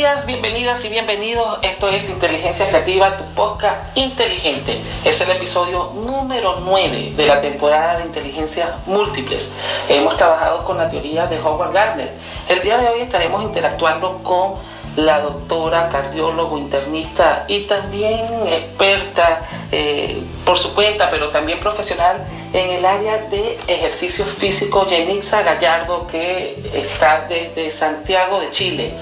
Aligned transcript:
días, 0.00 0.24
bienvenidas 0.24 0.82
y 0.86 0.88
bienvenidos. 0.88 1.58
Esto 1.60 1.90
es 1.90 2.08
Inteligencia 2.08 2.66
Creativa, 2.66 3.18
tu 3.18 3.24
podcast 3.34 3.94
inteligente. 3.98 4.80
Es 5.04 5.20
el 5.20 5.30
episodio 5.30 5.92
número 5.94 6.56
9 6.64 7.12
de 7.14 7.26
la 7.26 7.38
temporada 7.42 7.98
de 7.98 8.06
Inteligencia 8.06 8.76
Múltiples. 8.86 9.54
Hemos 9.90 10.16
trabajado 10.16 10.64
con 10.64 10.78
la 10.78 10.88
teoría 10.88 11.26
de 11.26 11.38
Howard 11.38 11.74
Gardner. 11.74 12.10
El 12.48 12.62
día 12.62 12.78
de 12.78 12.88
hoy 12.88 13.00
estaremos 13.02 13.42
interactuando 13.42 14.22
con 14.22 14.54
la 15.00 15.20
doctora, 15.20 15.88
cardiólogo, 15.88 16.58
internista 16.58 17.44
y 17.48 17.60
también 17.62 18.26
experta 18.46 19.40
eh, 19.72 20.22
por 20.44 20.58
su 20.58 20.74
cuenta, 20.74 21.10
pero 21.10 21.30
también 21.30 21.60
profesional 21.60 22.24
en 22.52 22.70
el 22.70 22.84
área 22.84 23.18
de 23.18 23.58
ejercicio 23.66 24.24
físico, 24.24 24.86
Yenixa 24.86 25.42
Gallardo, 25.42 26.06
que 26.06 26.58
está 26.74 27.26
desde 27.28 27.70
Santiago 27.70 28.40
de 28.40 28.50
Chile, 28.50 28.94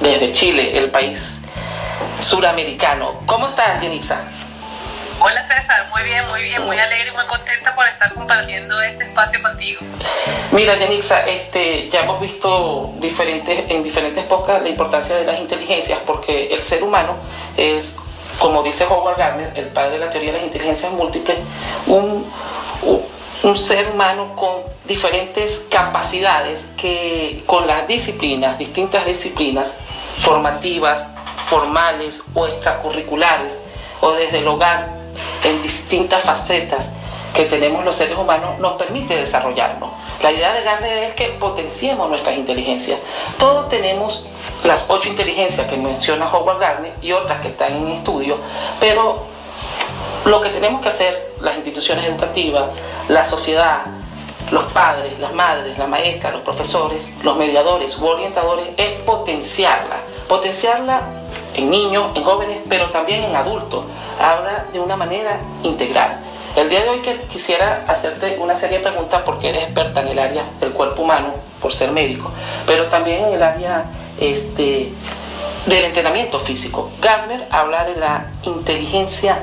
desde 0.00 0.32
Chile, 0.32 0.78
el 0.78 0.90
país 0.90 1.40
suramericano. 2.20 3.20
¿Cómo 3.26 3.46
estás, 3.46 3.80
Yenixa? 3.80 4.22
Hola 5.20 5.42
César, 5.42 5.88
muy 5.90 6.04
bien, 6.04 6.28
muy 6.28 6.42
bien, 6.42 6.64
muy 6.64 6.78
alegre 6.78 7.08
y 7.08 7.12
muy 7.12 7.24
contenta 7.24 7.74
por 7.74 7.84
estar 7.88 8.14
compartiendo 8.14 8.80
este 8.80 9.02
espacio 9.02 9.42
contigo. 9.42 9.80
Mira, 10.52 10.76
Yanixa, 10.76 11.26
este, 11.26 11.88
ya 11.88 12.02
hemos 12.02 12.20
visto 12.20 12.92
diferentes, 12.98 13.64
en 13.68 13.82
diferentes 13.82 14.24
podcasts 14.26 14.62
la 14.62 14.68
importancia 14.68 15.16
de 15.16 15.24
las 15.24 15.40
inteligencias 15.40 15.98
porque 16.06 16.54
el 16.54 16.60
ser 16.60 16.84
humano 16.84 17.16
es, 17.56 17.96
como 18.38 18.62
dice 18.62 18.84
Howard 18.84 19.18
Gardner, 19.18 19.52
el 19.56 19.66
padre 19.66 19.92
de 19.92 19.98
la 19.98 20.10
teoría 20.10 20.30
de 20.30 20.38
las 20.38 20.46
inteligencias 20.46 20.92
múltiples, 20.92 21.38
un, 21.88 22.24
un 23.42 23.56
ser 23.56 23.88
humano 23.88 24.36
con 24.36 24.62
diferentes 24.84 25.64
capacidades 25.68 26.70
que 26.76 27.42
con 27.44 27.66
las 27.66 27.88
disciplinas, 27.88 28.56
distintas 28.56 29.04
disciplinas 29.04 29.78
formativas, 30.20 31.08
formales 31.48 32.22
o 32.34 32.46
extracurriculares, 32.46 33.58
o 34.00 34.12
desde 34.12 34.38
el 34.38 34.46
hogar 34.46 34.98
en 35.44 35.62
distintas 35.62 36.22
facetas 36.22 36.92
que 37.34 37.44
tenemos 37.44 37.84
los 37.84 37.94
seres 37.94 38.18
humanos 38.18 38.58
nos 38.58 38.72
permite 38.74 39.16
desarrollarnos. 39.16 39.90
La 40.22 40.32
idea 40.32 40.52
de 40.52 40.62
Gardner 40.62 40.98
es 41.04 41.12
que 41.12 41.28
potenciemos 41.38 42.08
nuestras 42.10 42.36
inteligencias. 42.36 42.98
Todos 43.38 43.68
tenemos 43.68 44.26
las 44.64 44.90
ocho 44.90 45.08
inteligencias 45.08 45.66
que 45.68 45.76
menciona 45.76 46.28
Howard 46.32 46.58
Gardner 46.58 46.92
y 47.00 47.12
otras 47.12 47.40
que 47.40 47.48
están 47.48 47.74
en 47.74 47.88
estudio, 47.88 48.38
pero 48.80 49.24
lo 50.24 50.40
que 50.40 50.50
tenemos 50.50 50.80
que 50.80 50.88
hacer 50.88 51.34
las 51.40 51.56
instituciones 51.56 52.06
educativas, 52.06 52.64
la 53.08 53.24
sociedad, 53.24 53.82
los 54.50 54.64
padres, 54.72 55.18
las 55.18 55.32
madres, 55.32 55.78
la 55.78 55.86
maestra, 55.86 56.30
los 56.30 56.42
profesores, 56.42 57.14
los 57.22 57.36
mediadores 57.36 57.98
u 57.98 58.06
orientadores 58.06 58.68
es 58.76 59.00
potenciarla. 59.00 59.96
Potenciarla 60.28 61.02
en 61.54 61.70
niños, 61.70 62.10
en 62.14 62.24
jóvenes, 62.24 62.58
pero 62.68 62.90
también 62.90 63.24
en 63.24 63.36
adultos. 63.36 63.84
Habla 64.20 64.66
de 64.72 64.80
una 64.80 64.96
manera 64.96 65.40
integral. 65.62 66.20
El 66.56 66.68
día 66.68 66.82
de 66.82 66.88
hoy 66.88 67.02
quisiera 67.30 67.84
hacerte 67.86 68.36
una 68.40 68.56
serie 68.56 68.78
de 68.78 68.84
preguntas 68.84 69.22
porque 69.24 69.50
eres 69.50 69.64
experta 69.64 70.00
en 70.00 70.08
el 70.08 70.18
área 70.18 70.42
del 70.60 70.72
cuerpo 70.72 71.02
humano 71.02 71.34
por 71.60 71.72
ser 71.72 71.92
médico, 71.92 72.32
pero 72.66 72.86
también 72.86 73.26
en 73.26 73.34
el 73.34 73.42
área 73.42 73.84
este, 74.18 74.90
del 75.66 75.84
entrenamiento 75.84 76.38
físico. 76.38 76.90
Gardner 77.00 77.46
habla 77.50 77.84
de 77.84 77.96
la 77.96 78.32
inteligencia 78.42 79.38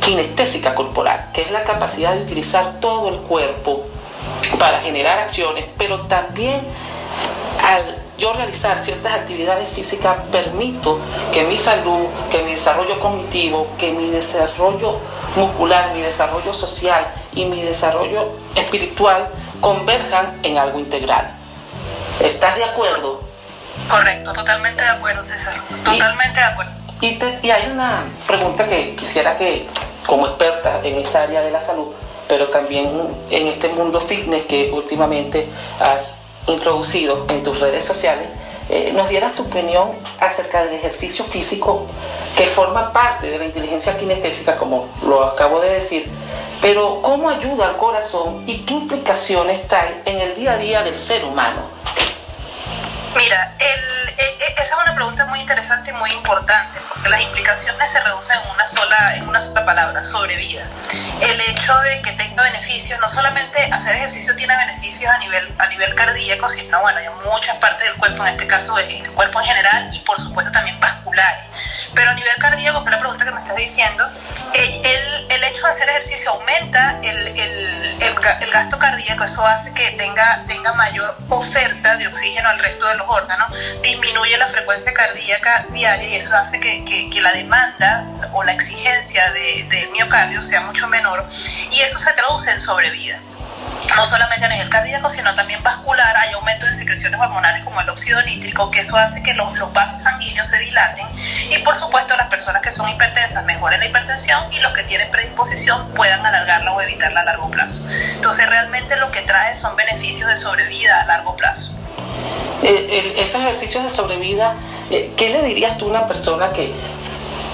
kinestésica 0.00 0.74
corporal, 0.74 1.30
que 1.32 1.42
es 1.42 1.50
la 1.50 1.64
capacidad 1.64 2.14
de 2.14 2.22
utilizar 2.22 2.80
todo 2.80 3.08
el 3.08 3.16
cuerpo 3.18 3.86
para 4.58 4.80
generar 4.80 5.18
acciones, 5.18 5.64
pero 5.76 6.02
también 6.02 6.62
al 7.62 7.98
yo 8.18 8.32
realizar 8.32 8.78
ciertas 8.80 9.14
actividades 9.14 9.70
físicas 9.70 10.16
permito 10.32 10.98
que 11.32 11.44
mi 11.44 11.56
salud, 11.56 12.06
que 12.30 12.42
mi 12.42 12.52
desarrollo 12.52 12.98
cognitivo, 12.98 13.68
que 13.78 13.92
mi 13.92 14.10
desarrollo 14.10 14.98
muscular, 15.36 15.90
mi 15.94 16.00
desarrollo 16.00 16.52
social 16.52 17.06
y 17.34 17.44
mi 17.44 17.62
desarrollo 17.62 18.32
espiritual 18.56 19.28
converjan 19.60 20.38
en 20.42 20.58
algo 20.58 20.80
integral. 20.80 21.30
¿Estás 22.20 22.56
de 22.56 22.64
acuerdo? 22.64 23.20
Correcto, 23.88 24.32
totalmente 24.32 24.82
de 24.82 24.88
acuerdo, 24.88 25.22
César. 25.24 25.54
Totalmente 25.84 26.40
de 26.40 26.46
acuerdo. 26.46 26.77
Y, 27.00 27.18
y 27.42 27.50
hay 27.50 27.70
una 27.70 28.04
pregunta 28.26 28.66
que 28.66 28.94
quisiera 28.96 29.36
que, 29.36 29.66
como 30.06 30.26
experta 30.26 30.80
en 30.82 30.96
esta 30.96 31.22
área 31.22 31.40
de 31.40 31.50
la 31.50 31.60
salud, 31.60 31.92
pero 32.28 32.48
también 32.48 32.90
en 33.30 33.46
este 33.46 33.68
mundo 33.68 34.00
fitness 34.00 34.44
que 34.46 34.70
últimamente 34.72 35.48
has 35.80 36.18
introducido 36.46 37.26
en 37.28 37.42
tus 37.42 37.60
redes 37.60 37.84
sociales, 37.84 38.28
eh, 38.70 38.92
nos 38.92 39.08
dieras 39.08 39.34
tu 39.34 39.44
opinión 39.44 39.92
acerca 40.20 40.62
del 40.62 40.74
ejercicio 40.74 41.24
físico 41.24 41.86
que 42.36 42.44
forma 42.46 42.92
parte 42.92 43.30
de 43.30 43.38
la 43.38 43.46
inteligencia 43.46 43.96
kinestésica, 43.96 44.56
como 44.56 44.88
lo 45.02 45.24
acabo 45.24 45.60
de 45.60 45.70
decir, 45.70 46.10
pero 46.60 47.00
cómo 47.00 47.30
ayuda 47.30 47.68
al 47.68 47.76
corazón 47.78 48.44
y 48.46 48.58
qué 48.66 48.74
implicaciones 48.74 49.66
trae 49.66 50.02
en 50.04 50.18
el 50.18 50.34
día 50.34 50.52
a 50.52 50.56
día 50.58 50.82
del 50.82 50.94
ser 50.94 51.24
humano. 51.24 51.62
Mira, 53.16 53.56
el, 53.58 54.08
e, 54.10 54.22
e, 54.22 54.52
esa 54.52 54.62
es 54.62 54.82
una 54.82 54.94
pregunta 54.94 55.24
muy 55.26 55.40
interesante 55.40 55.90
y 55.90 55.94
muy 55.94 56.10
importante, 56.10 56.78
las 57.06 57.20
implicaciones 57.22 57.90
se 57.90 58.00
reducen 58.00 58.38
en 58.42 58.50
una 58.50 58.66
sola, 58.66 59.16
en 59.16 59.28
una 59.28 59.40
sola 59.40 59.64
palabra, 59.64 60.04
sobrevida. 60.04 60.64
El 61.20 61.40
hecho 61.42 61.76
de 61.80 62.02
que 62.02 62.12
tenga 62.12 62.42
beneficios, 62.42 62.98
no 63.00 63.08
solamente 63.08 63.64
hacer 63.72 63.96
ejercicio 63.96 64.34
tiene 64.36 64.56
beneficios 64.56 65.10
a 65.12 65.18
nivel, 65.18 65.54
a 65.58 65.66
nivel 65.68 65.94
cardíaco, 65.94 66.48
sino 66.48 66.80
bueno, 66.80 66.98
hay 66.98 67.08
muchas 67.30 67.56
partes 67.56 67.86
del 67.88 67.96
cuerpo, 67.98 68.24
en 68.26 68.32
este 68.32 68.46
caso 68.46 68.78
el 68.78 69.10
cuerpo 69.12 69.40
en 69.40 69.46
general, 69.46 69.90
y 69.92 69.98
por 70.00 70.18
supuesto 70.18 70.52
también 70.52 70.78
vasculares. 70.80 71.44
Pero 71.94 72.10
a 72.10 72.14
nivel 72.14 72.34
cardíaco, 72.38 72.82
que 72.82 72.90
es 72.90 72.92
la 72.92 72.98
pregunta 72.98 73.24
que 73.24 73.30
me 73.30 73.40
estás 73.40 73.56
diciendo, 73.56 74.04
el, 74.54 75.26
el 75.28 75.44
hecho 75.44 75.64
de 75.64 75.70
hacer 75.70 75.88
ejercicio 75.88 76.30
aumenta 76.32 76.98
el, 77.02 77.26
el, 77.28 78.02
el, 78.02 78.50
gasto 78.52 78.78
cardíaco, 78.78 79.24
eso 79.24 79.44
hace 79.44 79.72
que 79.74 79.92
tenga, 79.92 80.44
tenga 80.46 80.72
mayor 80.72 81.16
oferta 81.28 81.96
de 81.96 82.06
oxígeno 82.06 82.48
al 82.48 82.58
resto 82.58 82.86
de 82.86 82.96
los 82.96 83.08
órganos, 83.08 83.48
disminuye 83.82 84.36
la 84.36 84.46
frecuencia 84.46 84.92
cardíaca 84.92 85.66
diaria 85.70 86.08
y 86.08 86.16
eso 86.16 86.34
hace 86.36 86.60
que, 86.60 86.84
que, 86.84 87.20
la 87.20 87.32
demanda 87.32 88.04
o 88.32 88.44
la 88.44 88.52
exigencia 88.52 89.30
de, 89.32 89.66
del 89.68 89.90
miocardio 89.90 90.40
sea 90.40 90.60
mucho 90.62 90.86
menor. 90.88 91.28
Y 91.72 91.80
eso 91.80 91.98
se 91.98 92.12
traduce 92.12 92.50
en 92.50 92.60
sobrevida 92.60 93.20
no 93.94 94.04
solamente 94.04 94.46
a 94.46 94.48
nivel 94.48 94.68
cardíaco, 94.68 95.08
sino 95.08 95.34
también 95.34 95.62
vascular, 95.62 96.16
hay 96.16 96.32
aumento 96.32 96.66
de 96.66 96.74
secreciones 96.74 97.20
hormonales 97.20 97.62
como 97.64 97.80
el 97.80 97.88
óxido 97.88 98.20
nítrico, 98.22 98.70
que 98.70 98.80
eso 98.80 98.96
hace 98.96 99.22
que 99.22 99.34
los, 99.34 99.56
los, 99.58 99.72
vasos 99.72 100.00
sanguíneos 100.02 100.48
se 100.48 100.58
dilaten 100.58 101.06
y 101.50 101.58
por 101.58 101.76
supuesto 101.76 102.16
las 102.16 102.28
personas 102.28 102.62
que 102.62 102.70
son 102.70 102.88
hipertensas 102.88 103.44
mejoren 103.44 103.80
la 103.80 103.86
hipertensión 103.86 104.52
y 104.52 104.60
los 104.60 104.72
que 104.72 104.82
tienen 104.84 105.10
predisposición 105.10 105.88
puedan 105.94 106.24
alargarla 106.24 106.72
o 106.72 106.80
evitarla 106.80 107.20
a 107.20 107.24
largo 107.24 107.50
plazo. 107.50 107.84
Entonces 108.14 108.48
realmente 108.48 108.96
lo 108.96 109.10
que 109.10 109.22
trae 109.22 109.54
son 109.54 109.76
beneficios 109.76 110.28
de 110.28 110.36
sobrevida 110.36 111.02
a 111.02 111.06
largo 111.06 111.36
plazo. 111.36 111.72
Eh, 112.62 113.14
esos 113.16 113.40
ejercicios 113.40 113.84
de 113.84 113.90
sobrevida, 113.90 114.54
eh, 114.90 115.12
¿qué 115.16 115.30
le 115.30 115.42
dirías 115.42 115.78
tú 115.78 115.86
a 115.86 115.88
una 115.90 116.06
persona 116.06 116.50
que 116.50 116.74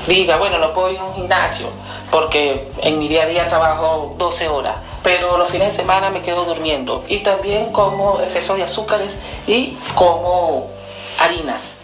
diga, 0.07 0.37
bueno, 0.37 0.59
no 0.59 0.73
puedo 0.73 0.91
ir 0.91 0.99
a 0.99 1.05
un 1.05 1.15
gimnasio 1.15 1.71
porque 2.11 2.71
en 2.83 2.99
mi 2.99 3.09
día 3.09 3.25
a 3.25 3.27
día 3.27 3.49
trabajo 3.49 4.15
12 4.17 4.49
horas? 4.49 4.77
Pero 5.05 5.37
los 5.37 5.51
fines 5.51 5.69
de 5.69 5.83
semana 5.83 6.09
me 6.11 6.23
quedo 6.23 6.47
durmiendo. 6.47 7.05
Y 7.07 7.19
también 7.19 7.71
como 7.71 8.21
exceso 8.21 8.57
de 8.57 8.65
azúcares 8.65 9.19
y 9.47 9.77
como 9.95 10.71
harinas. 11.19 11.83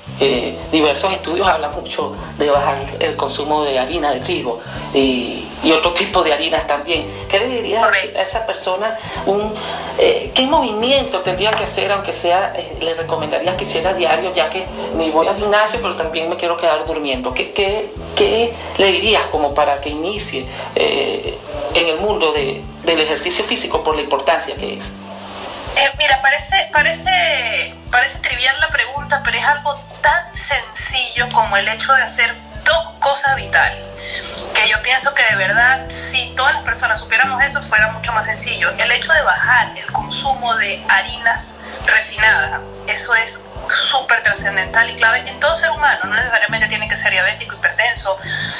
Diversos 0.71 1.13
estudios 1.13 1.47
hablan 1.47 1.75
mucho 1.75 2.15
de 2.39 2.51
bajar 2.51 2.79
el 2.99 3.17
consumo 3.17 3.65
de 3.65 3.79
harina 3.79 4.13
de 4.13 4.21
trigo 4.21 4.61
y, 4.95 5.47
otro 5.73 5.93
tipo 5.93 6.23
de 6.23 6.33
harinas 6.33 6.67
también. 6.67 7.07
¿Qué 7.29 7.39
le 7.39 7.47
dirías 7.47 7.87
a 8.17 8.23
esa 8.23 8.45
persona? 8.45 8.97
Un, 9.27 9.53
eh, 9.99 10.31
¿Qué 10.35 10.47
movimiento 10.47 11.21
tendría 11.21 11.53
que 11.53 11.65
hacer, 11.65 11.93
aunque 11.93 12.13
sea, 12.13 12.53
eh, 12.57 12.77
le 12.81 12.95
recomendarías 12.95 13.55
que 13.55 13.63
hiciera 13.65 13.93
diario, 13.95 14.33
ya 14.33 14.51
que 14.51 14.67
ni 14.97 15.11
voy 15.11 15.29
al 15.29 15.37
gimnasio, 15.37 15.79
pero 15.81 15.95
también 15.97 16.29
me 16.29 16.37
quiero 16.37 16.57
quedar 16.57 16.85
durmiendo? 16.87 17.33
¿Qué, 17.33 17.53
qué, 17.53 17.91
qué 18.17 18.53
le 18.79 18.93
dirías 18.93 19.25
como 19.31 19.55
para 19.55 19.81
que 19.81 19.91
inicie 19.91 20.45
eh, 20.75 21.39
en 21.75 21.89
el 21.89 21.99
mundo 21.99 22.33
de, 22.33 22.63
del 22.85 23.01
ejercicio 23.01 23.45
físico 23.45 23.83
por 23.83 23.95
la 23.95 24.03
importancia 24.03 24.55
que 24.57 24.79
es? 24.79 24.85
Eh, 25.77 25.91
mira, 25.99 26.21
parece, 26.21 26.69
parece, 26.73 27.75
parece 27.91 28.19
trivial 28.19 28.59
la 28.61 28.69
pregunta, 28.69 29.21
pero 29.25 29.39
es 29.39 29.45
algo 29.45 29.75
tan 30.01 30.37
sencillo 30.37 31.29
como 31.33 31.57
el 31.57 31.69
hecho 31.69 31.93
de 31.95 32.03
hacer 32.03 32.35
dos 32.65 32.91
cosas 32.99 33.37
vitales. 33.37 33.87
Que 34.55 34.69
yo 34.69 34.83
pienso 34.83 35.15
que 35.15 35.23
de 35.25 35.37
verdad, 35.37 35.89
si 35.89 36.35
todas 36.37 36.55
las 36.55 36.63
personas 36.65 37.01
supiéramos 37.01 37.43
eso, 37.43 37.63
fuera 37.63 37.89
mucho 37.89 38.13
más 38.13 38.27
sencillo. 38.27 38.71
El 38.79 38.91
hecho 38.91 39.13
de 39.13 39.23
bajar 39.23 39.73
el 39.77 39.87
consumo 39.93 40.55
de 40.57 40.85
harinas 40.89 41.55
refinadas, 41.87 42.61
eso 42.87 43.15
es 43.15 43.45
súper 43.69 44.23
trascendental 44.23 44.91
y 44.91 44.97
clave 44.97 45.23
en 45.27 45.39
todo 45.39 45.55
ser 45.55 45.71
humano, 45.71 46.01
no 46.05 46.15
necesariamente 46.15 46.67
tiene 46.69 46.89
que 46.89 46.97
ser 46.97 47.13
diabético, 47.13 47.55
hipertenso, 47.55 48.19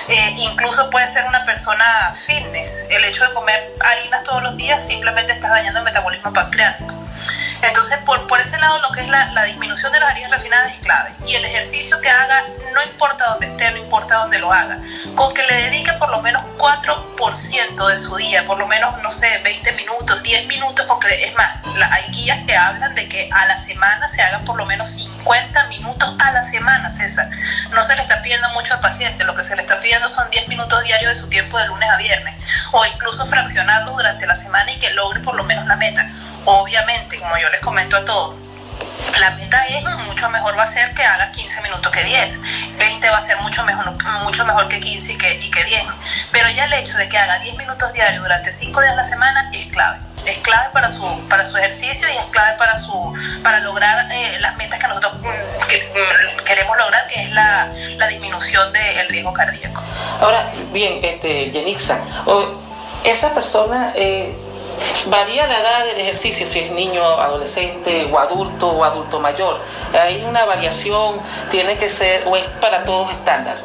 eh, 0.09 0.35
incluso 0.39 0.89
puede 0.91 1.09
ser 1.09 1.25
una 1.25 1.45
persona 1.45 2.13
fitness. 2.15 2.87
El 2.91 3.05
hecho 3.05 3.27
de 3.27 3.35
comer 3.35 3.75
harinas 3.81 4.23
todos 4.23 4.43
los 4.43 4.57
días 4.57 4.87
simplemente 4.87 5.33
estás 5.33 5.51
dañando 5.51 5.81
el 5.81 5.85
metabolismo 5.85 6.33
pancreático. 6.33 7.00
Entonces, 7.63 7.99
por, 8.07 8.27
por 8.27 8.41
ese 8.41 8.59
lado, 8.59 8.81
lo 8.81 8.91
que 8.93 9.01
es 9.01 9.09
la, 9.09 9.33
la 9.33 9.45
disminución 9.45 9.93
de 9.93 10.01
las 10.01 10.11
harinas 10.11 10.31
refinadas 10.31 10.73
es 10.73 10.79
clave. 10.79 11.13
Y 11.27 11.35
el 11.35 11.45
ejercicio 11.45 12.01
que 12.01 12.09
haga, 12.09 12.45
no 12.73 12.83
importa 12.83 13.27
dónde 13.31 13.47
esté, 13.49 13.71
no 13.71 13.79
importa 13.79 14.17
dónde 14.17 14.39
lo 14.39 14.53
haga, 14.53 14.79
con 15.15 15.35
que 15.35 15.43
le 15.43 15.55
dedique 15.63 15.93
por 15.95 16.11
lo 16.11 16.23
menos 16.23 16.43
4% 16.59 17.87
de 17.89 17.97
su 17.99 18.17
día, 18.17 18.45
por 18.47 18.59
lo 18.59 18.67
menos, 18.67 19.01
no 19.03 19.11
sé, 19.11 19.39
20 19.45 19.73
minutos, 19.73 20.23
10 20.23 20.47
minutos, 20.47 20.87
porque 20.87 21.09
es 21.25 21.35
más, 21.35 21.63
hay 21.91 22.05
guías 22.11 22.39
que 22.47 22.57
hablan 22.57 22.95
de 22.95 23.09
que 23.09 23.29
a 23.33 23.47
la 23.47 23.57
semana 23.57 24.09
se 24.09 24.23
hagan 24.23 24.45
por 24.45 24.57
lo 24.57 24.65
menos 24.65 24.89
50 24.91 25.65
minutos 25.65 26.15
a 26.19 26.33
la 26.33 26.43
semana, 26.43 26.91
César. 26.91 27.29
No 27.73 27.83
se 27.83 27.95
le 27.97 28.03
está 28.03 28.23
pidiendo 28.23 28.49
mucho 28.51 28.75
al 28.75 28.81
paciente, 28.81 29.25
lo 29.25 29.35
que 29.35 29.45
se 29.45 29.57
le 29.57 29.63
está 29.63 29.81
pidiendo 29.81 30.09
son 30.09 30.31
10 30.31 30.49
minutos 30.49 30.83
diarios 30.85 31.11
de 31.11 31.15
su 31.15 31.29
tiempo 31.29 31.59
de 31.59 31.67
lunes 31.67 31.91
a 31.91 31.97
viernes, 31.97 32.35
o 32.73 32.85
incluso 32.87 33.27
fraccionarlo 33.27 33.93
durante 33.93 34.27
la 34.27 34.35
semana 34.35 34.71
y 34.73 34.79
que 34.79 34.91
logre 34.91 35.21
por 35.21 35.35
lo 35.35 35.45
menos 35.45 35.67
la 35.67 35.77
meta. 35.77 36.09
Obviamente, 36.45 37.19
como 37.19 37.37
yo 37.39 37.49
les 37.51 37.61
comento 37.61 37.97
a 37.97 38.05
todos, 38.05 38.37
la 39.19 39.31
meta 39.33 39.65
es 39.67 39.83
mucho 40.07 40.29
mejor 40.31 40.57
va 40.59 40.65
a 40.65 40.69
ser 40.69 40.95
que 40.95 41.03
haga 41.03 41.31
15 41.31 41.63
minutos 41.63 41.91
que 41.93 42.05
10, 42.05 42.41
20 42.79 43.11
va 43.11 43.17
a 43.17 43.21
ser 43.21 43.39
mucho 43.39 43.65
mejor, 43.65 43.93
mucho 44.23 44.45
mejor 44.45 44.69
que 44.69 44.81
15 44.81 45.13
y 45.13 45.19
que, 45.19 45.35
y 45.35 45.51
que 45.51 45.65
10, 45.65 45.83
pero 46.31 46.49
ya 46.51 46.65
el 46.65 46.73
hecho 46.75 46.97
de 46.97 47.09
que 47.09 47.19
haga 47.19 47.39
10 47.39 47.57
minutos 47.57 47.93
diarios 47.93 48.23
durante 48.23 48.53
5 48.53 48.81
días 48.81 48.93
a 48.93 48.97
la 48.97 49.05
semana 49.05 49.51
es 49.53 49.67
clave, 49.67 49.99
es 50.27 50.39
clave 50.39 50.69
para 50.73 50.89
su, 50.89 51.29
para 51.29 51.47
su 51.47 51.57
ejercicio 51.57 52.09
y 52.09 52.17
es 52.17 52.27
clave 52.27 52.57
para, 52.59 52.77
su, 52.77 53.15
para 53.43 53.61
lograr 53.61 54.11
eh, 54.13 54.39
las 54.41 54.57
metas 54.57 54.79
que 54.79 54.89
nosotros 54.89 55.15
mm, 55.15 56.45
queremos 56.45 56.77
lograr, 56.77 57.07
que 57.07 57.23
es 57.23 57.31
la, 57.31 57.73
la 57.97 58.07
disminución 58.09 58.73
del 58.73 59.09
riesgo 59.09 59.33
cardíaco. 59.33 59.83
Ahora, 60.21 60.51
bien, 60.73 61.01
este, 61.03 61.51
Yenixa, 61.51 62.01
esa 63.05 63.35
persona... 63.35 63.93
Eh, 63.95 64.37
Varía 65.07 65.47
la 65.47 65.59
edad 65.59 65.85
del 65.85 66.01
ejercicio, 66.01 66.47
si 66.47 66.61
es 66.61 66.71
niño, 66.71 67.03
adolescente 67.03 68.09
o 68.11 68.19
adulto 68.19 68.69
o 68.71 68.85
adulto 68.85 69.21
mayor. 69.21 69.61
Hay 69.93 70.23
una 70.25 70.45
variación, 70.45 71.21
tiene 71.51 71.77
que 71.77 71.89
ser, 71.89 72.25
o 72.27 72.37
es 72.37 72.47
para 72.61 72.85
todos 72.85 73.11
estándar. 73.11 73.59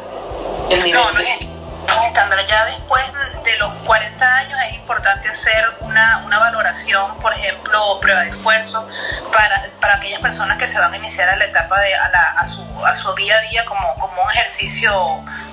El 0.70 0.82
nivel 0.82 1.00
no, 1.00 1.12
no 1.12 1.20
es, 1.20 2.08
estándar. 2.08 2.44
Ya 2.46 2.64
después 2.66 3.02
de 3.44 3.58
los 3.58 3.72
40 3.84 4.36
años 4.36 4.58
es 4.68 4.76
importante 4.76 5.28
hacer 5.28 5.64
una, 5.80 6.22
una 6.24 6.38
valoración, 6.38 7.16
por 7.18 7.32
ejemplo, 7.32 7.98
prueba 8.00 8.22
de 8.22 8.30
esfuerzo, 8.30 8.86
para, 9.32 9.62
para 9.80 9.94
aquellas 9.94 10.20
personas 10.20 10.58
que 10.58 10.66
se 10.66 10.78
van 10.78 10.92
a 10.92 10.96
iniciar 10.96 11.28
a 11.28 11.36
la 11.36 11.44
etapa 11.44 11.80
de 11.80 11.94
a, 11.94 12.08
la, 12.10 12.30
a, 12.38 12.46
su, 12.46 12.62
a 12.84 12.94
su 12.94 13.14
día 13.14 13.36
a 13.36 13.40
día 13.42 13.64
como, 13.64 13.94
como 13.94 14.22
un 14.22 14.30
ejercicio, 14.30 14.92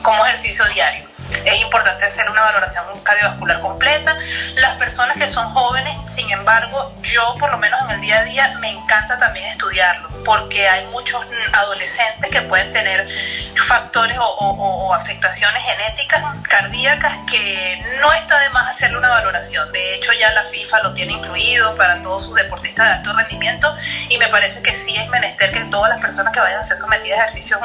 como 0.01 0.25
ejercicio 0.25 0.65
diario 0.65 1.12
es 1.45 1.61
importante 1.61 2.05
hacer 2.05 2.29
una 2.29 2.41
valoración 2.41 2.85
cardiovascular 3.03 3.59
completa. 3.61 4.17
Las 4.55 4.77
personas 4.77 5.17
que 5.17 5.27
son 5.27 5.49
jóvenes, 5.53 5.93
sin 6.09 6.29
embargo, 6.31 6.93
yo 7.01 7.35
por 7.39 7.51
lo 7.51 7.57
menos 7.57 7.79
en 7.83 7.91
el 7.91 8.01
día 8.01 8.19
a 8.19 8.23
día 8.23 8.57
me 8.59 8.69
encanta 8.69 9.17
también 9.17 9.45
estudiarlo, 9.47 10.09
porque 10.23 10.67
hay 10.67 10.85
muchos 10.87 11.21
adolescentes 11.53 12.29
que 12.29 12.41
pueden 12.41 12.71
tener 12.71 13.07
factores 13.55 14.17
o, 14.19 14.93
afectaciones 14.93 15.63
genéticas 15.63 16.23
cardíacas 16.47 17.17
que 17.29 17.83
no 17.99 18.11
está 18.13 18.39
de 18.39 18.49
más 18.49 18.69
hacerle 18.69 18.97
una 18.97 19.09
valoración. 19.09 19.71
De 19.71 19.95
hecho, 19.95 20.11
ya 20.13 20.31
la 20.33 20.43
FIFA 20.43 20.83
lo 20.83 20.93
tiene 20.93 21.13
incluido 21.13 21.75
para 21.75 22.01
todos 22.01 22.23
sus 22.23 22.35
deportistas 22.35 22.87
de 22.87 22.93
alto 22.95 23.13
rendimiento 23.13 23.73
y 24.09 24.17
me 24.17 24.27
parece 24.27 24.61
que 24.61 24.73
sí 24.73 24.95
es 24.95 25.07
menester 25.09 25.51
que 25.51 25.61
todas 25.65 25.89
las 25.89 26.01
personas 26.01 26.33
que 26.33 26.39
vayan 26.39 26.59
a 26.59 26.63
ser 26.63 26.77
sometidas 26.77 27.19
a 27.19 27.21
ejercicios 27.23 27.59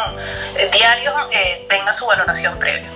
eh, 0.56 0.70
diarios 0.72 1.14
eh, 1.32 1.66
tengan 1.68 1.92
su 1.94 2.06
valoración 2.06 2.58
previa. 2.58 2.88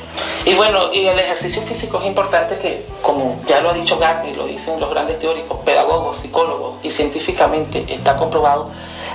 Y 0.44 0.54
bueno, 0.54 0.92
y 0.92 1.06
el 1.06 1.18
ejercicio 1.18 1.62
físico 1.62 2.00
es 2.00 2.06
importante 2.06 2.58
que, 2.58 2.84
como 3.00 3.40
ya 3.46 3.60
lo 3.60 3.70
ha 3.70 3.74
dicho 3.74 3.98
Gardner, 3.98 4.36
lo 4.36 4.46
dicen 4.46 4.80
los 4.80 4.90
grandes 4.90 5.18
teóricos, 5.18 5.60
pedagogos, 5.64 6.18
psicólogos 6.18 6.78
y 6.82 6.90
científicamente 6.90 7.84
está 7.88 8.16
comprobado, 8.16 8.70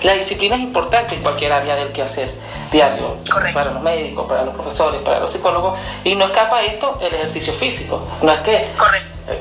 la 0.07 0.13
disciplina 0.13 0.55
es 0.55 0.61
importante 0.61 1.15
en 1.15 1.21
cualquier 1.21 1.51
área 1.51 1.75
del 1.75 1.91
quehacer 1.91 2.33
diario, 2.71 3.17
para 3.53 3.71
los 3.71 3.83
médicos, 3.83 4.25
para 4.25 4.45
los 4.45 4.53
profesores, 4.53 5.01
para 5.01 5.19
los 5.19 5.29
psicólogos, 5.29 5.77
y 6.05 6.15
no 6.15 6.25
escapa 6.25 6.63
esto 6.63 6.97
el 7.01 7.13
ejercicio 7.13 7.51
físico. 7.51 8.07
No 8.21 8.31
es 8.31 8.39
que 8.39 8.69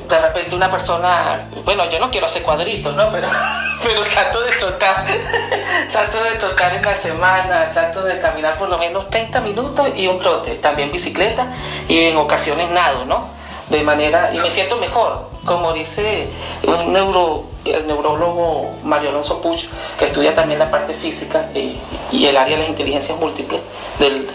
de 0.08 0.18
repente 0.18 0.56
una 0.56 0.68
persona, 0.68 1.46
bueno, 1.64 1.88
yo 1.88 2.00
no 2.00 2.10
quiero 2.10 2.26
hacer 2.26 2.42
cuadritos, 2.42 2.96
¿no? 2.96 3.12
Pero, 3.12 3.28
pero 3.84 4.02
trato 4.02 4.40
de 4.40 4.50
trotar, 4.50 5.04
trato 5.92 6.24
de 6.24 6.30
trotar 6.32 6.74
en 6.74 6.82
la 6.82 6.96
semana, 6.96 7.70
trato 7.70 8.02
de 8.02 8.18
caminar 8.18 8.56
por 8.56 8.68
lo 8.68 8.76
menos 8.76 9.08
30 9.08 9.40
minutos 9.42 9.88
y 9.94 10.08
un 10.08 10.18
trote, 10.18 10.56
también 10.56 10.90
bicicleta 10.90 11.46
y 11.86 12.06
en 12.06 12.16
ocasiones 12.16 12.70
nado, 12.70 13.04
¿no? 13.04 13.35
De 13.68 13.82
manera, 13.82 14.30
y 14.32 14.38
me 14.38 14.50
siento 14.50 14.76
mejor, 14.76 15.28
como 15.44 15.72
dice 15.72 16.28
un 16.62 16.92
neuro, 16.92 17.44
el 17.64 17.84
neurólogo 17.88 18.70
Mario 18.84 19.10
Alonso 19.10 19.40
Puch, 19.40 19.66
que 19.98 20.04
estudia 20.04 20.36
también 20.36 20.60
la 20.60 20.70
parte 20.70 20.94
física 20.94 21.48
y, 21.52 21.80
el 22.24 22.36
área 22.36 22.56
de 22.56 22.62
las 22.62 22.68
inteligencias 22.68 23.18
múltiples 23.18 23.60
del 23.98 24.28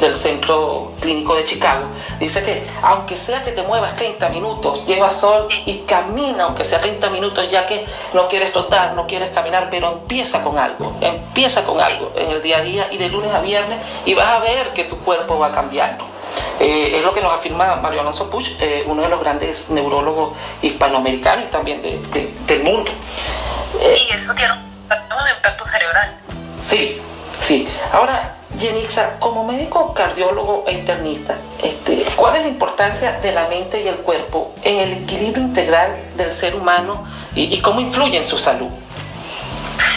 del 0.00 0.14
Centro 0.14 0.92
Clínico 1.00 1.34
de 1.34 1.44
Chicago, 1.44 1.86
dice 2.20 2.42
que 2.42 2.62
aunque 2.82 3.16
sea 3.16 3.42
que 3.42 3.52
te 3.52 3.62
muevas 3.62 3.96
30 3.96 4.28
minutos, 4.28 4.84
lleva 4.86 5.10
sol 5.10 5.48
y 5.64 5.78
camina 5.80 6.44
aunque 6.44 6.64
sea 6.64 6.80
30 6.80 7.08
minutos, 7.10 7.50
ya 7.50 7.64
que 7.66 7.84
no 8.12 8.28
quieres 8.28 8.52
trotar, 8.52 8.94
no 8.94 9.06
quieres 9.06 9.30
caminar, 9.30 9.68
pero 9.70 9.92
empieza 9.92 10.42
con 10.44 10.58
algo, 10.58 10.92
empieza 11.00 11.64
con 11.64 11.80
algo 11.80 12.12
en 12.14 12.30
el 12.30 12.42
día 12.42 12.58
a 12.58 12.62
día 12.62 12.88
y 12.90 12.98
de 12.98 13.08
lunes 13.08 13.32
a 13.32 13.40
viernes 13.40 13.78
y 14.04 14.14
vas 14.14 14.28
a 14.28 14.38
ver 14.40 14.72
que 14.74 14.84
tu 14.84 14.98
cuerpo 14.98 15.38
va 15.38 15.52
cambiando. 15.52 16.15
Eh, 16.60 16.96
es 16.96 17.04
lo 17.04 17.12
que 17.12 17.20
nos 17.20 17.32
afirma 17.34 17.76
Mario 17.76 18.00
Alonso 18.00 18.30
Puch, 18.30 18.56
eh, 18.60 18.84
uno 18.86 19.02
de 19.02 19.08
los 19.08 19.20
grandes 19.20 19.68
neurólogos 19.70 20.32
hispanoamericanos 20.62 21.46
y 21.46 21.48
también 21.48 21.82
del 21.82 22.62
mundo. 22.62 22.90
y 23.80 24.14
eso 24.14 24.34
tiene 24.34 24.52
un 24.54 25.36
impacto 25.36 25.64
cerebral. 25.64 26.16
Sí, 26.58 27.00
sí. 27.38 27.68
Ahora, 27.92 28.36
Yenixa, 28.58 29.18
como 29.18 29.44
médico 29.44 29.92
cardiólogo 29.92 30.64
e 30.66 30.72
internista, 30.72 31.34
este, 31.62 32.06
¿cuál 32.16 32.36
es 32.36 32.44
la 32.44 32.48
importancia 32.48 33.12
de 33.20 33.32
la 33.32 33.46
mente 33.48 33.82
y 33.82 33.88
el 33.88 33.96
cuerpo 33.96 34.54
en 34.62 34.78
el 34.78 34.92
equilibrio 35.04 35.44
integral 35.44 35.94
del 36.16 36.32
ser 36.32 36.56
humano 36.56 37.06
y, 37.34 37.60
cómo 37.60 37.80
influye 37.80 38.16
en 38.16 38.24
su 38.24 38.38
salud? 38.38 38.70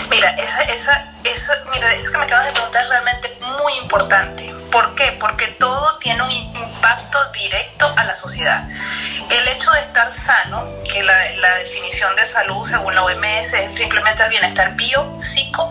Mira, 0.10 0.30
esa, 0.32 0.62
esa, 0.64 1.14
eso, 1.24 1.54
mira, 1.74 1.94
eso 1.94 2.12
que 2.12 2.18
me 2.18 2.26
acabas 2.26 2.48
de 2.48 2.52
preguntar 2.52 2.84
es 2.84 2.90
realmente 2.90 3.38
muy 3.62 3.74
importante. 3.82 4.54
¿Por 4.72 4.94
qué? 4.96 5.18
Porque 5.20 5.48
todo 5.60 5.98
tiene 6.00 6.22
un 6.22 6.32
impacto 6.32 7.18
directo 7.32 7.92
a 7.96 8.04
la 8.04 8.16
sociedad. 8.16 8.68
El 9.30 9.48
hecho 9.48 9.72
de 9.72 9.80
estar 9.80 10.12
sano, 10.12 10.68
que 10.92 11.04
la, 11.04 11.14
la 11.38 11.56
definición 11.56 12.16
de 12.16 12.26
salud 12.26 12.68
según 12.68 12.96
la 12.96 13.04
OMS 13.04 13.54
es 13.54 13.76
simplemente 13.76 14.24
el 14.24 14.30
bienestar 14.30 14.76
bio, 14.76 15.18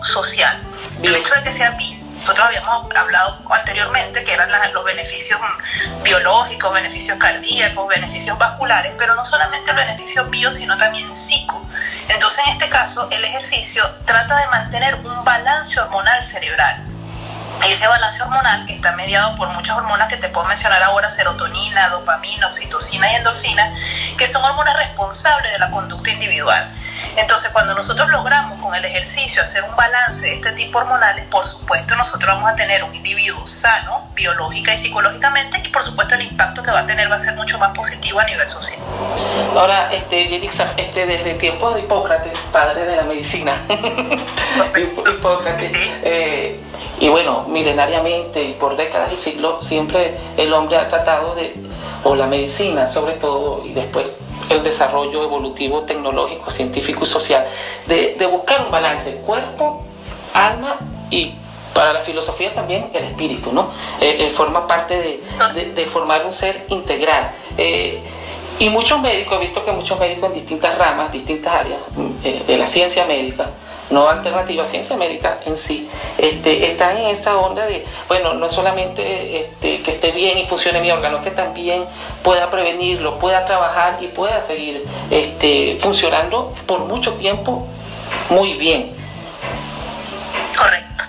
social. 0.02 0.62
El 1.02 1.14
hecho 1.14 1.35
de 1.35 1.43
que 1.43 1.52
sea 1.52 1.71
bio 1.71 1.99
nosotros 2.21 2.47
habíamos 2.47 2.95
hablado 2.97 3.38
anteriormente 3.50 4.25
que 4.25 4.35
eran 4.35 4.50
los 4.75 4.85
beneficios 4.85 5.40
biológicos, 6.02 6.73
beneficios 6.75 7.17
cardíacos, 7.19 7.88
beneficios 7.88 8.37
vasculares, 8.38 8.93
pero 8.99 9.14
no 9.14 9.25
solamente 9.25 9.71
el 9.71 9.76
beneficio 9.76 10.25
bio, 10.26 10.50
sino 10.50 10.76
también 10.76 11.14
psico. 11.14 11.64
Entonces, 12.09 12.45
en 12.47 12.52
este 12.55 12.69
caso, 12.69 13.09
el 13.11 13.25
ejercicio 13.25 13.83
trata 14.05 14.37
de 14.37 14.47
mantener 14.49 14.97
un 14.97 15.25
balance 15.25 15.81
hormonal 15.81 16.23
cerebral 16.23 16.88
ese 17.67 17.87
balance 17.87 18.23
hormonal 18.23 18.65
que 18.67 18.75
está 18.75 18.93
mediado 18.93 19.35
por 19.35 19.49
muchas 19.50 19.77
hormonas 19.77 20.09
que 20.09 20.17
te 20.17 20.29
puedo 20.29 20.47
mencionar 20.47 20.83
ahora, 20.83 21.11
serotonina, 21.11 21.88
dopamina, 21.88 22.47
oxitocina 22.47 23.11
y 23.12 23.17
endorfina, 23.17 23.73
que 24.17 24.29
son 24.29 24.45
hormonas 24.45 24.77
responsables 24.77 25.53
de 25.53 25.59
la 25.59 25.71
conducta 25.71 26.11
individual. 26.11 26.73
Entonces, 27.19 27.51
cuando 27.53 27.75
nosotros 27.75 28.09
logramos 28.11 28.63
con 28.63 28.73
el 28.77 28.85
ejercicio 28.85 29.43
hacer 29.43 29.65
un 29.65 29.75
balance 29.75 30.25
de 30.25 30.35
este 30.35 30.53
tipo 30.53 30.79
hormonales, 30.79 31.25
por 31.25 31.45
supuesto 31.45 31.97
nosotros 31.97 32.33
vamos 32.33 32.49
a 32.49 32.55
tener 32.55 32.85
un 32.85 32.95
individuo 32.95 33.45
sano, 33.45 34.09
biológica 34.15 34.73
y 34.73 34.77
psicológicamente, 34.77 35.61
y 35.65 35.69
por 35.69 35.83
supuesto 35.83 36.15
el 36.15 36.23
impacto 36.23 36.63
que 36.63 36.71
va 36.71 36.81
a 36.81 36.87
tener 36.87 37.11
va 37.11 37.17
a 37.17 37.19
ser 37.19 37.35
mucho 37.35 37.59
más 37.59 37.77
positivo 37.77 38.21
a 38.21 38.25
nivel 38.25 38.47
social. 38.47 38.79
Ahora, 39.57 39.93
este, 39.93 40.29
Yelixa, 40.29 40.75
este, 40.77 41.07
desde 41.07 41.35
tiempos 41.35 41.75
de 41.75 41.81
Hipócrates, 41.81 42.39
padre 42.53 42.85
de 42.85 42.95
la 42.95 43.03
medicina, 43.03 43.57
Hipócrates, 45.11 45.73
eh, 46.05 46.61
y 47.01 47.09
bueno, 47.09 47.47
milenariamente 47.49 48.45
y 48.45 48.53
por 48.53 48.77
décadas 48.77 49.13
y 49.13 49.17
siglos, 49.17 49.67
siempre 49.67 50.17
el 50.37 50.53
hombre 50.53 50.77
ha 50.77 50.87
tratado 50.87 51.35
de, 51.35 51.53
o 52.05 52.15
la 52.15 52.29
medicina 52.29 52.89
sobre 52.89 53.15
todo, 53.15 53.65
y 53.67 53.73
después 53.73 54.07
el 54.49 54.62
desarrollo 54.62 55.23
evolutivo, 55.23 55.83
tecnológico, 55.83 56.50
científico 56.50 57.00
y 57.02 57.07
social, 57.07 57.47
de, 57.87 58.28
buscar 58.31 58.64
un 58.64 58.71
balance, 58.71 59.17
cuerpo, 59.26 59.85
alma 60.35 60.76
y 61.11 61.35
para 61.75 61.93
la 61.93 62.00
filosofía 62.00 62.52
también 62.52 62.90
el 62.93 63.05
espíritu, 63.05 63.52
¿no? 63.52 63.71
Eh, 64.00 64.17
eh, 64.21 64.31
forma 64.31 64.67
parte 64.67 65.21
de, 65.75 65.87
formar 65.87 66.25
un 66.25 66.33
ser 66.33 66.67
integral. 66.69 67.33
Eh, 67.57 68.00
y 68.59 68.69
muchos 68.71 69.00
médicos, 69.00 69.37
he 69.37 69.40
visto 69.40 69.64
que 69.64 69.71
muchos 69.71 69.99
médicos 70.00 70.31
en 70.31 70.35
distintas 70.35 70.76
ramas, 70.76 71.12
distintas 71.12 71.55
áreas 71.55 71.78
mm, 71.97 72.47
de 72.47 72.59
la 72.59 72.67
ciencia 72.67 73.05
médica, 73.07 73.50
no 73.90 74.09
alternativa, 74.09 74.66
ciencia 74.66 74.97
médica 74.97 75.38
en 75.45 75.57
sí, 75.57 75.88
este, 76.18 76.71
están 76.71 76.97
en 76.97 77.09
esa 77.09 77.37
onda 77.37 77.64
de, 77.66 77.87
bueno, 78.07 78.35
no 78.35 78.49
solamente 78.50 79.40
este, 79.40 79.83
que 79.83 79.92
esté 79.92 80.12
bien 80.12 80.38
y 80.38 80.47
funcione 80.47 80.80
mi 80.80 80.90
órgano, 80.90 81.23
que 81.23 81.30
también 81.30 81.87
pueda 82.23 82.50
prevenirlo, 82.50 83.18
pueda 83.18 83.45
trabajar 83.45 83.97
y 84.00 84.09
pueda 84.09 84.42
seguir 84.42 84.85
este, 85.11 85.76
funcionando 85.80 86.54
por 86.66 86.80
mucho 86.80 87.14
tiempo 87.14 87.66
muy 88.30 88.54
bien. 88.54 88.95
Correcto. 90.57 91.04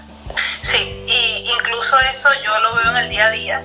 Sí, 0.61 0.77
y 1.07 1.51
incluso 1.51 1.99
eso 2.11 2.29
yo 2.45 2.59
lo 2.59 2.75
veo 2.75 2.91
en 2.91 2.97
el 2.97 3.09
día 3.09 3.25
a 3.25 3.31
día. 3.31 3.63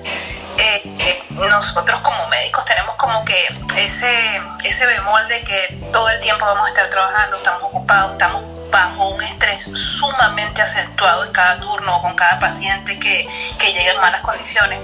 Eh, 0.57 0.81
eh, 0.99 1.23
nosotros 1.29 1.99
como 1.99 2.27
médicos 2.29 2.63
tenemos 2.65 2.95
como 2.95 3.25
que 3.25 3.35
ese, 3.77 4.41
ese 4.63 4.85
bemol 4.85 5.27
de 5.27 5.41
que 5.43 5.79
todo 5.91 6.09
el 6.09 6.19
tiempo 6.21 6.45
vamos 6.45 6.65
a 6.65 6.69
estar 6.69 6.89
trabajando, 6.89 7.35
estamos 7.35 7.63
ocupados, 7.63 8.13
estamos 8.13 8.54
bajo 8.75 9.07
un 9.07 9.23
estrés 9.23 9.69
sumamente 9.73 10.61
acentuado 10.61 11.23
en 11.23 11.31
cada 11.31 11.61
turno 11.61 11.95
o 11.95 12.01
con 12.01 12.13
cada 12.17 12.39
paciente 12.41 12.99
que, 12.99 13.25
que 13.57 13.71
llega 13.71 13.93
en 13.93 14.01
malas 14.01 14.19
condiciones. 14.19 14.81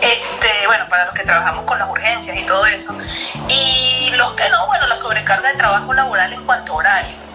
Este, 0.00 0.66
bueno, 0.68 0.86
para 0.88 1.06
los 1.06 1.14
que 1.14 1.24
trabajamos 1.24 1.64
con 1.64 1.80
las 1.80 1.88
urgencias 1.88 2.36
y 2.36 2.46
todo 2.46 2.64
eso. 2.66 2.96
Y 3.48 4.12
los 4.14 4.34
que 4.34 4.48
no, 4.50 4.68
bueno, 4.68 4.86
la 4.86 4.94
sobrecarga 4.94 5.48
de 5.48 5.56
trabajo 5.56 5.92
laboral 5.94 6.32
en 6.32 6.44
cuanto 6.46 6.74
a 6.74 6.76
horario 6.76 7.28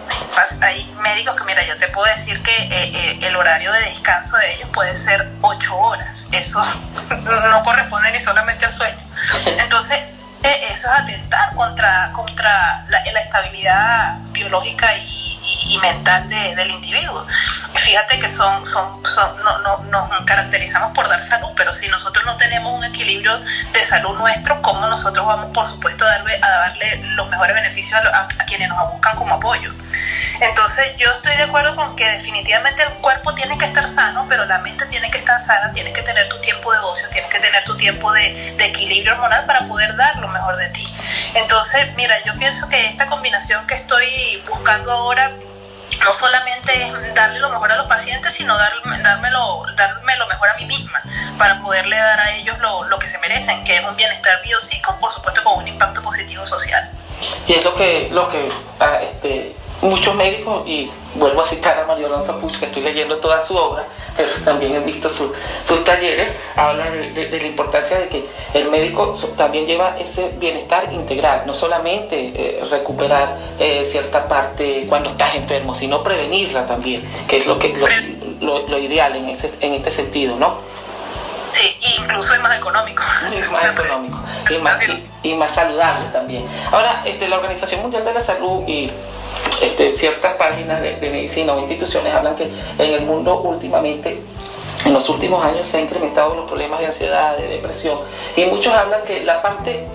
hay 0.62 0.84
médicos 1.02 1.36
que, 1.36 1.44
mira, 1.44 1.62
yo 1.64 1.76
te 1.76 1.88
puedo 1.88 2.06
decir 2.06 2.42
que 2.42 2.50
eh, 2.50 2.90
eh, 2.94 3.18
el 3.22 3.36
horario 3.36 3.70
de 3.72 3.80
descanso 3.80 4.36
de 4.38 4.54
ellos 4.54 4.68
puede 4.72 4.96
ser 4.96 5.30
ocho 5.42 5.76
horas. 5.76 6.26
Eso 6.32 6.64
no 7.10 7.62
corresponde 7.62 8.10
ni 8.10 8.20
solamente 8.20 8.64
al 8.64 8.72
sueño. 8.72 8.98
Entonces, 9.44 9.98
eh, 10.42 10.60
eso 10.70 10.88
es 10.92 11.00
atentar 11.00 11.54
contra, 11.54 12.10
contra 12.12 12.84
la, 12.88 13.04
la 13.12 13.20
estabilidad 13.20 14.18
biológica 14.32 14.96
y 14.96 15.33
y, 15.44 15.78
mental 15.78 16.28
del 16.28 16.70
individuo. 16.70 17.26
Fíjate 17.74 18.18
que 18.18 18.30
son, 18.30 18.64
son, 18.64 19.04
son 19.04 19.36
no, 19.42 19.58
no, 19.58 19.78
nos 19.78 20.24
caracterizamos 20.24 20.92
por 20.92 21.08
dar 21.08 21.22
salud, 21.22 21.50
pero 21.56 21.72
si 21.72 21.88
nosotros 21.88 22.24
no 22.24 22.36
tenemos 22.36 22.72
un 22.72 22.84
equilibrio 22.84 23.38
de 23.72 23.84
salud 23.84 24.16
nuestro, 24.16 24.62
¿cómo 24.62 24.86
nosotros 24.86 25.26
vamos, 25.26 25.52
por 25.52 25.66
supuesto, 25.66 26.04
a 26.04 26.10
darle, 26.10 26.36
a 26.40 26.50
darle 26.50 26.96
los 27.14 27.28
mejores 27.28 27.54
beneficios 27.54 28.00
a, 28.12 28.28
quienes 28.46 28.68
nos 28.68 28.90
buscan 28.90 29.16
como 29.16 29.34
apoyo? 29.34 29.72
Entonces 30.40 30.96
yo 30.96 31.10
estoy 31.10 31.36
de 31.36 31.44
acuerdo 31.44 31.74
con 31.76 31.96
que 31.96 32.08
definitivamente 32.08 32.82
el 32.82 32.92
cuerpo 32.94 33.34
tiene 33.34 33.58
que 33.58 33.66
estar 33.66 33.86
sano, 33.88 34.26
pero 34.28 34.44
la 34.46 34.58
mente 34.58 34.86
tiene 34.86 35.10
que 35.10 35.18
estar 35.18 35.40
sana, 35.40 35.72
tienes 35.72 35.92
que 35.92 36.02
tener 36.02 36.28
tu 36.28 36.40
tiempo 36.40 36.72
de 36.72 36.78
ocio, 36.78 37.08
tienes 37.10 37.30
que 37.30 37.40
tener 37.40 37.64
tu 37.64 37.76
tiempo 37.76 38.12
de, 38.12 38.54
de 38.56 38.64
equilibrio 38.64 39.12
hormonal 39.12 39.44
para 39.44 39.66
poder 39.66 39.94
dar 39.96 40.16
lo 40.16 40.28
mejor 40.28 40.56
de 40.56 40.68
ti. 40.70 40.93
Entonces, 41.34 41.94
mira, 41.96 42.14
yo 42.24 42.36
pienso 42.38 42.68
que 42.68 42.86
esta 42.86 43.06
combinación 43.06 43.66
que 43.66 43.74
estoy 43.74 44.42
buscando 44.48 44.92
ahora 44.92 45.32
no 46.04 46.14
solamente 46.14 46.72
es 46.86 47.14
darle 47.14 47.38
lo 47.38 47.50
mejor 47.50 47.70
a 47.72 47.76
los 47.76 47.86
pacientes, 47.86 48.34
sino 48.34 48.56
dar, 48.56 48.72
dármelo, 49.02 49.64
darme 49.76 50.16
lo 50.16 50.26
mejor 50.26 50.48
a 50.48 50.54
mí 50.56 50.64
misma 50.66 51.02
para 51.38 51.60
poderle 51.60 51.96
dar 51.96 52.20
a 52.20 52.32
ellos 52.36 52.56
lo, 52.58 52.98
que 52.98 53.08
se 53.08 53.18
merecen, 53.18 53.62
que 53.64 53.76
es 53.76 53.84
un 53.84 53.96
bienestar 53.96 54.40
biopsico, 54.42 54.96
por 54.98 55.12
supuesto 55.12 55.42
con 55.42 55.58
un 55.58 55.68
impacto 55.68 56.02
positivo 56.02 56.46
social. 56.46 56.90
Y 57.46 57.54
es 57.54 57.64
lo 57.64 57.74
que, 57.74 58.08
lo 58.12 58.28
que 58.28 58.50
ah, 58.80 58.98
este, 59.02 59.54
muchos 59.84 60.14
médicos, 60.14 60.66
y 60.66 60.90
vuelvo 61.14 61.42
a 61.42 61.46
citar 61.46 61.78
a 61.78 61.86
Mario 61.86 62.06
Alonso 62.06 62.38
Puch, 62.40 62.58
que 62.58 62.66
estoy 62.66 62.82
leyendo 62.82 63.18
toda 63.18 63.42
su 63.42 63.56
obra, 63.56 63.84
pero 64.16 64.30
también 64.44 64.74
he 64.74 64.80
visto 64.80 65.08
sus 65.08 65.84
talleres, 65.84 66.28
habla 66.56 66.90
de, 66.90 67.28
la 67.30 67.46
importancia 67.46 67.98
de 67.98 68.08
que 68.08 68.24
el 68.54 68.70
médico 68.70 69.14
también 69.36 69.66
lleva 69.66 69.96
ese 69.98 70.30
bienestar 70.38 70.92
integral, 70.92 71.42
no 71.46 71.54
solamente 71.54 72.32
eh, 72.34 72.64
recuperar 72.70 73.36
eh, 73.58 73.84
cierta 73.84 74.26
parte 74.26 74.86
cuando 74.88 75.10
estás 75.10 75.34
enfermo, 75.34 75.74
sino 75.74 76.02
prevenirla 76.02 76.66
también, 76.66 77.02
que 77.28 77.36
es 77.36 77.46
lo, 77.46 77.58
que, 77.58 77.74
lo, 78.40 78.78
ideal 78.78 79.16
en 79.16 79.28
este, 79.28 79.50
en 79.60 79.74
este 79.74 79.90
sentido, 79.90 80.36
¿no? 80.36 80.74
Sí, 81.54 81.76
incluso 82.00 82.34
es 82.34 82.40
más 82.40 82.58
económico. 82.58 83.02
Es 83.32 83.50
más 83.50 83.64
económico 83.70 84.18
y 84.50 84.58
más, 84.58 84.80
y 85.22 85.34
más 85.34 85.54
saludable 85.54 86.08
también. 86.12 86.44
Ahora, 86.72 87.02
este, 87.04 87.28
la 87.28 87.36
Organización 87.36 87.80
Mundial 87.80 88.04
de 88.04 88.12
la 88.12 88.20
Salud 88.20 88.66
y 88.66 88.90
este, 89.62 89.92
ciertas 89.92 90.34
páginas 90.34 90.80
de, 90.80 90.96
medicina 91.00 91.52
o 91.52 91.60
instituciones 91.60 92.12
hablan 92.12 92.34
que 92.34 92.44
en 92.44 92.94
el 92.94 93.02
mundo 93.02 93.40
últimamente 93.40 94.20
en 94.84 94.92
los 94.92 95.08
últimos 95.08 95.44
años 95.44 95.66
se 95.66 95.78
han 95.78 95.84
incrementado 95.84 96.34
los 96.34 96.44
problemas 96.44 96.80
de 96.80 96.86
ansiedad, 96.86 97.36
de 97.36 97.46
depresión, 97.46 97.98
y 98.36 98.44
muchos 98.46 98.74
hablan 98.74 99.02
que 99.02 99.24
la 99.24 99.40
parte 99.40 99.86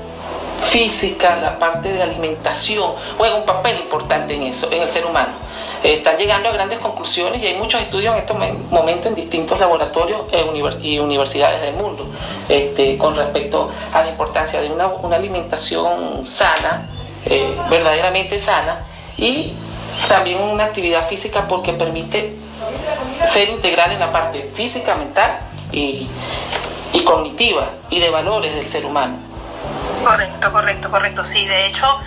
física, 0.64 1.38
la 1.38 1.58
parte 1.58 1.92
de 1.92 2.04
alimentación, 2.04 2.94
juega 3.18 3.36
un 3.36 3.46
papel 3.46 3.80
importante 3.80 4.36
en 4.36 4.44
eso, 4.44 4.72
en 4.72 4.82
el 4.82 4.90
ser 4.90 5.06
humano. 5.06 5.32
están 5.84 6.18
llegando 6.18 6.50
a 6.50 6.52
grandes 6.52 6.80
conclusiones 6.80 7.42
y 7.42 7.48
hay 7.48 7.56
muchos 7.56 7.82
estudios 7.82 8.14
en 8.14 8.20
estos 8.20 8.38
momentos 8.70 9.08
en 9.08 9.16
distintos 9.16 9.60
laboratorios 9.60 10.22
y 10.82 11.00
universidades 11.00 11.62
del 11.62 11.76
mundo 11.76 12.06
este, 12.50 12.98
con 12.98 13.16
respecto 13.16 13.70
a 13.94 14.02
la 14.02 14.10
importancia 14.10 14.62
de 14.62 14.70
una, 14.70 15.16
alimentación 15.16 16.28
sana, 16.28 16.90
eh, 17.26 17.54
verdaderamente 17.70 18.40
sana, 18.40 18.86
y 19.18 19.54
también 20.08 20.42
una 20.42 20.66
actividad 20.66 21.06
física 21.06 21.48
porque 21.48 21.74
permite 21.74 22.36
ser 23.26 23.50
integral 23.50 23.92
en 23.92 24.00
la 24.00 24.12
parte 24.12 24.50
física, 24.54 24.96
mental 24.96 25.40
y, 25.72 26.08
cognitiva 27.04 27.70
y 27.90 28.00
de 28.00 28.10
valores 28.12 28.54
del 28.54 28.68
ser 28.68 28.86
humano. 28.86 29.29
Correcto, 30.04 30.52
correcto, 30.52 30.92
correcto. 30.92 31.24
Sí, 31.24 31.46
de 31.46 31.66
hecho, 31.66 32.00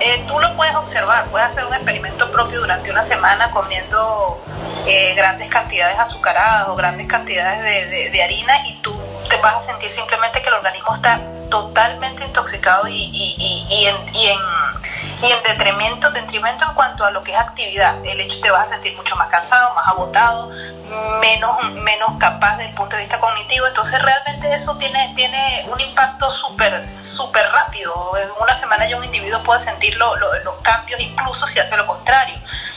eh, 0.00 0.24
tú 0.26 0.38
lo 0.38 0.54
puedes 0.56 0.74
observar, 0.74 1.26
puedes 1.30 1.48
hacer 1.48 1.64
un 1.64 1.74
experimento 1.74 2.30
propio 2.30 2.60
durante 2.60 2.90
una 2.90 3.02
semana 3.02 3.50
comiendo 3.50 4.42
eh, 4.86 5.14
grandes 5.14 5.48
cantidades 5.48 5.98
azucaradas 5.98 6.68
o 6.68 6.76
grandes 6.76 7.06
cantidades 7.06 7.60
de, 7.62 8.22
harina 8.22 8.66
y 8.66 8.74
tú 8.80 8.94
te 9.28 9.36
vas 9.38 9.56
a 9.56 9.60
sentir 9.60 9.90
simplemente 9.90 10.40
que 10.42 10.48
el 10.48 10.54
organismo 10.54 10.94
está 10.94 11.20
totalmente 11.50 12.24
intoxicado 12.24 12.88
y, 12.88 13.10
y, 13.12 13.66
y, 13.68 13.86
en, 13.86 14.38
y 15.22 15.32
en 15.32 15.42
detrimento, 15.42 16.10
detrimento 16.10 16.64
en 16.64 16.74
cuanto 16.74 17.04
a 17.04 17.10
lo 17.10 17.22
que 17.22 17.32
es 17.32 17.38
actividad. 17.38 18.04
El 18.04 18.20
hecho 18.20 18.40
te 18.40 18.50
vas 18.50 18.70
a 18.70 18.74
sentir 18.74 18.96
mucho 18.96 19.16
más 19.16 19.28
cansado, 19.28 19.74
más 19.74 19.86
agotado, 19.88 20.50
menos, 21.20 21.72
menos 21.72 22.10
capaz 22.18 22.56
desde 22.56 22.70
el 22.70 22.74
punto 22.76 22.96
de 22.96 23.02
vista 23.02 23.18
cognitivo. 23.18 23.66
Entonces 23.66 24.00
realmente 24.00 24.52
eso 24.52 24.76
tiene, 24.76 25.12
tiene 25.14 25.66
un 25.70 25.80
impacto 25.80 26.30
súper 26.30 26.80
súper 26.82 27.50
rápido. 27.50 28.16
En 28.16 28.28
una 28.40 28.54
semana 28.54 28.88
ya 28.88 28.96
un 28.96 29.04
individuo 29.04 29.42
puede 29.42 29.60
sentir 29.60 29.96
los 29.96 30.16
cambios, 30.62 31.00
incluso 31.00 31.46
si 31.46 31.58
hace 31.58 31.76
lo 31.76 31.86
contrario. 31.86 32.36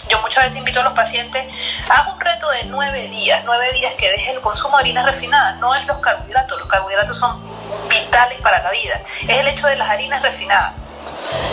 Yo 0.09 0.19
muchas 0.21 0.43
veces 0.43 0.57
invito 0.57 0.81
a 0.81 0.83
los 0.83 0.93
pacientes, 0.93 1.45
haz 1.89 2.07
un 2.13 2.19
reto 2.19 2.49
de 2.49 2.65
nueve 2.65 3.07
días, 3.07 3.43
nueve 3.45 3.71
días 3.71 3.93
que 3.93 4.09
deje 4.09 4.31
el 4.31 4.41
consumo 4.41 4.77
de 4.77 4.81
harinas 4.81 5.05
refinadas, 5.05 5.57
no 5.57 5.73
es 5.73 5.85
los 5.87 5.99
carbohidratos, 5.99 6.59
los 6.59 6.67
carbohidratos 6.67 7.17
son 7.17 7.41
vitales 7.87 8.39
para 8.41 8.61
la 8.61 8.71
vida, 8.71 8.99
es 9.21 9.37
el 9.37 9.47
hecho 9.47 9.67
de 9.67 9.77
las 9.77 9.89
harinas 9.89 10.21
refinadas. 10.21 10.73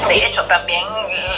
De 0.08 0.24
hecho, 0.24 0.44
también 0.44 0.82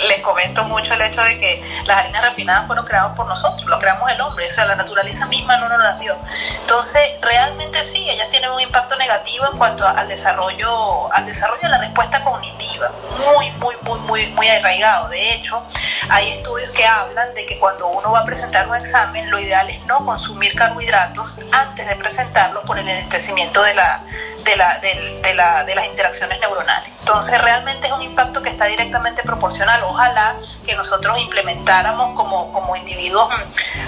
les 0.06 0.20
comento 0.20 0.64
mucho 0.64 0.94
el 0.94 1.02
hecho 1.02 1.22
de 1.22 1.38
que 1.38 1.62
las 1.84 1.98
harinas 1.98 2.22
refinadas 2.22 2.66
fueron 2.66 2.84
creadas 2.84 3.16
por 3.16 3.26
nosotros, 3.26 3.66
lo 3.66 3.78
creamos 3.78 4.10
el 4.10 4.20
hombre, 4.20 4.46
o 4.46 4.50
sea, 4.50 4.64
la 4.66 4.76
naturaleza 4.76 5.26
misma 5.26 5.56
no 5.56 5.68
nos 5.68 5.78
las 5.78 5.98
dio. 5.98 6.16
Entonces, 6.60 7.02
realmente 7.20 7.82
sí, 7.84 8.08
ellas 8.08 8.30
tienen 8.30 8.50
un 8.50 8.60
impacto 8.60 8.96
negativo 8.96 9.46
en 9.50 9.58
cuanto 9.58 9.86
al 9.86 10.06
desarrollo, 10.08 11.12
al 11.12 11.26
desarrollo 11.26 11.62
de 11.62 11.68
la 11.68 11.78
respuesta 11.78 12.22
cognitiva, 12.22 12.90
muy, 13.18 13.50
muy, 13.52 13.74
muy, 13.82 13.98
muy, 14.00 14.26
muy 14.28 14.48
arraigado. 14.48 15.08
De 15.08 15.34
hecho, 15.34 15.62
hay 16.08 16.30
estudios 16.30 16.70
que 16.70 16.86
hablan 16.86 17.34
de 17.34 17.46
que 17.46 17.58
cuando 17.58 17.88
uno 17.88 18.12
va 18.12 18.20
a 18.20 18.24
presentar 18.24 18.68
un 18.68 18.76
examen, 18.76 19.30
lo 19.30 19.38
ideal 19.38 19.68
es 19.68 19.84
no 19.86 20.04
consumir 20.04 20.54
carbohidratos 20.54 21.40
antes 21.52 21.88
de 21.88 21.96
presentarlo 21.96 22.62
por 22.62 22.78
el 22.78 22.88
enlentecimiento 22.88 23.62
de 23.62 23.74
la 23.74 24.04
de, 24.44 24.56
la, 24.56 24.78
de, 24.78 25.34
la, 25.34 25.64
de 25.64 25.74
las 25.74 25.86
interacciones 25.86 26.40
neuronales. 26.40 26.90
Entonces 27.10 27.40
realmente 27.40 27.88
es 27.88 27.92
un 27.92 28.02
impacto 28.02 28.40
que 28.40 28.50
está 28.50 28.66
directamente 28.66 29.24
proporcional. 29.24 29.82
Ojalá 29.82 30.36
que 30.64 30.76
nosotros 30.76 31.18
implementáramos 31.18 32.14
como, 32.14 32.52
como 32.52 32.76
individuos 32.76 33.28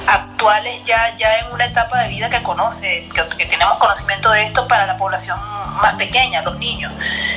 actuales 0.09 0.83
ya, 0.83 1.15
ya 1.15 1.39
en 1.39 1.53
una 1.53 1.67
etapa 1.67 2.03
de 2.03 2.09
vida 2.09 2.29
que 2.29 2.43
conoce, 2.43 3.09
que, 3.39 3.47
tenemos 3.47 3.79
conocimiento 3.79 4.29
de 4.33 4.43
esto 4.43 4.67
para 4.67 4.87
la 4.87 4.97
población 4.97 5.39
más 5.81 5.95
pequeña, 5.95 6.43
los 6.43 6.59
niños. 6.59 6.93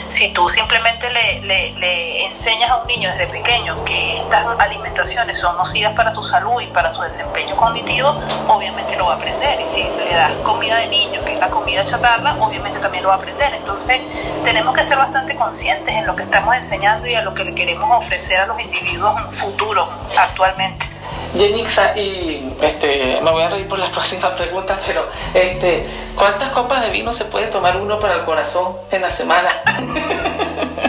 Si 0.07 0.33
tú 0.33 0.49
simplemente 0.49 1.11
le, 1.11 1.41
le, 1.41 1.71
le 1.73 2.25
enseñas 2.25 2.71
a 2.71 2.77
un 2.77 2.87
niño 2.87 3.11
desde 3.11 3.27
pequeño 3.27 3.85
que 3.85 4.15
estas 4.15 4.43
alimentaciones 4.57 5.37
son 5.37 5.55
nocivas 5.55 5.93
para 5.93 6.09
su 6.09 6.23
salud 6.23 6.61
y 6.61 6.67
para 6.67 6.89
su 6.89 7.03
desempeño 7.03 7.55
cognitivo, 7.55 8.09
obviamente 8.47 8.95
lo 8.97 9.05
va 9.05 9.13
a 9.13 9.15
aprender. 9.17 9.61
Y 9.61 9.67
si 9.67 9.83
le 9.83 10.15
das 10.15 10.31
comida 10.43 10.77
de 10.77 10.87
niño, 10.87 11.23
que 11.23 11.33
es 11.33 11.39
la 11.39 11.49
comida 11.49 11.85
chatarra, 11.85 12.35
obviamente 12.39 12.79
también 12.79 13.03
lo 13.03 13.09
va 13.09 13.15
a 13.15 13.17
aprender. 13.17 13.53
Entonces 13.53 14.01
tenemos 14.43 14.75
que 14.75 14.83
ser 14.83 14.97
bastante 14.97 15.35
conscientes 15.35 15.74
en 15.87 16.05
lo 16.05 16.15
que 16.15 16.23
estamos 16.23 16.55
enseñando 16.55 17.07
y 17.07 17.15
a 17.15 17.21
lo 17.21 17.33
que 17.33 17.43
le 17.43 17.53
queremos 17.53 17.89
ofrecer 17.97 18.39
a 18.39 18.45
los 18.45 18.57
individuos 18.59 19.13
futuros 19.31 19.89
actualmente. 20.17 20.85
Yenixa, 21.33 21.97
y 21.97 22.47
este, 22.61 23.19
me 23.21 23.31
voy 23.31 23.43
a 23.43 23.49
reír 23.49 23.67
por 23.67 23.79
las 23.79 23.89
próximas 23.91 24.31
preguntas, 24.31 24.79
pero 24.85 25.09
este, 25.33 25.87
¿cuántas 26.15 26.49
copas 26.49 26.81
de 26.81 26.89
vino 26.89 27.11
se 27.11 27.25
puede 27.25 27.47
tomar 27.47 27.77
uno 27.77 27.99
para 27.99 28.15
el 28.15 28.25
corazón 28.25 28.75
en 28.91 29.01
la 29.01 29.09
semana? 29.09 29.49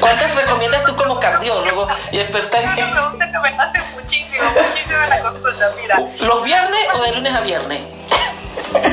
¿Cuántas 0.00 0.34
recomiendas 0.34 0.84
tú 0.84 0.96
como 0.96 1.20
cardiólogo 1.20 1.86
y 2.12 2.20
experta 2.20 2.60
en... 2.60 2.68
Una 2.68 2.92
pregunta 2.92 3.32
que 3.32 3.38
me 3.38 3.48
hace 3.58 3.80
muchísimo, 3.94 4.44
muchísimo 4.52 5.02
en 5.02 5.10
la 5.10 5.20
consulta, 5.20 5.70
mira. 5.80 6.02
¿Los 6.20 6.44
viernes 6.44 6.80
o 6.94 7.02
de 7.02 7.12
lunes 7.12 7.34
a 7.34 7.40
viernes? 7.40 7.82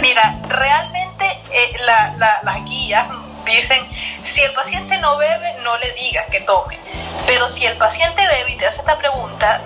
Mira, 0.02 0.40
realmente 0.48 1.40
eh, 1.52 1.78
las 1.86 2.64
guías 2.66 3.08
dicen, 3.54 3.88
si 4.24 4.42
el 4.42 4.54
paciente 4.54 4.98
no 4.98 5.18
bebe, 5.18 5.56
no 5.64 5.78
le 5.78 5.92
digas 5.94 6.26
que 6.32 6.42
tome. 6.42 6.78
Pero 7.26 7.50
si 7.50 7.66
el 7.66 7.78
paciente 7.78 8.26
bebe 8.28 8.52
y 8.52 8.56
te 8.56 8.68
hace 8.68 8.80
esta 8.80 8.98
pregunta, 8.98 9.62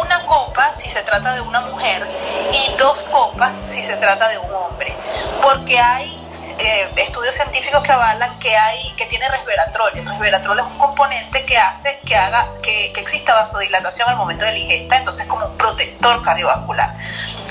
una 0.00 0.24
copa 0.26 0.72
si 0.74 0.88
se 0.88 1.02
trata 1.02 1.34
de 1.34 1.40
una 1.40 1.60
mujer 1.60 2.06
y 2.52 2.76
dos 2.76 3.00
copas 3.04 3.56
si 3.66 3.82
se 3.82 3.96
trata 3.96 4.28
de 4.28 4.38
un 4.38 4.52
hombre, 4.54 4.94
porque 5.42 5.78
hay 5.78 6.23
eh, 6.58 6.90
estudios 6.96 7.34
científicos 7.34 7.82
que 7.82 7.92
avalan 7.92 8.38
que 8.38 8.56
hay 8.56 8.90
que 8.96 9.06
tiene 9.06 9.28
resveratrol. 9.28 9.90
El 9.94 10.06
resveratrol 10.06 10.58
es 10.58 10.64
un 10.64 10.78
componente 10.78 11.44
que 11.44 11.58
hace 11.58 12.00
que 12.04 12.16
haga 12.16 12.48
que, 12.62 12.92
que 12.92 13.00
exista 13.00 13.34
vasodilatación 13.34 14.08
al 14.08 14.16
momento 14.16 14.44
de 14.44 14.52
la 14.52 14.58
ingesta, 14.58 14.96
entonces 14.96 15.26
como 15.26 15.46
un 15.46 15.56
protector 15.56 16.22
cardiovascular, 16.22 16.94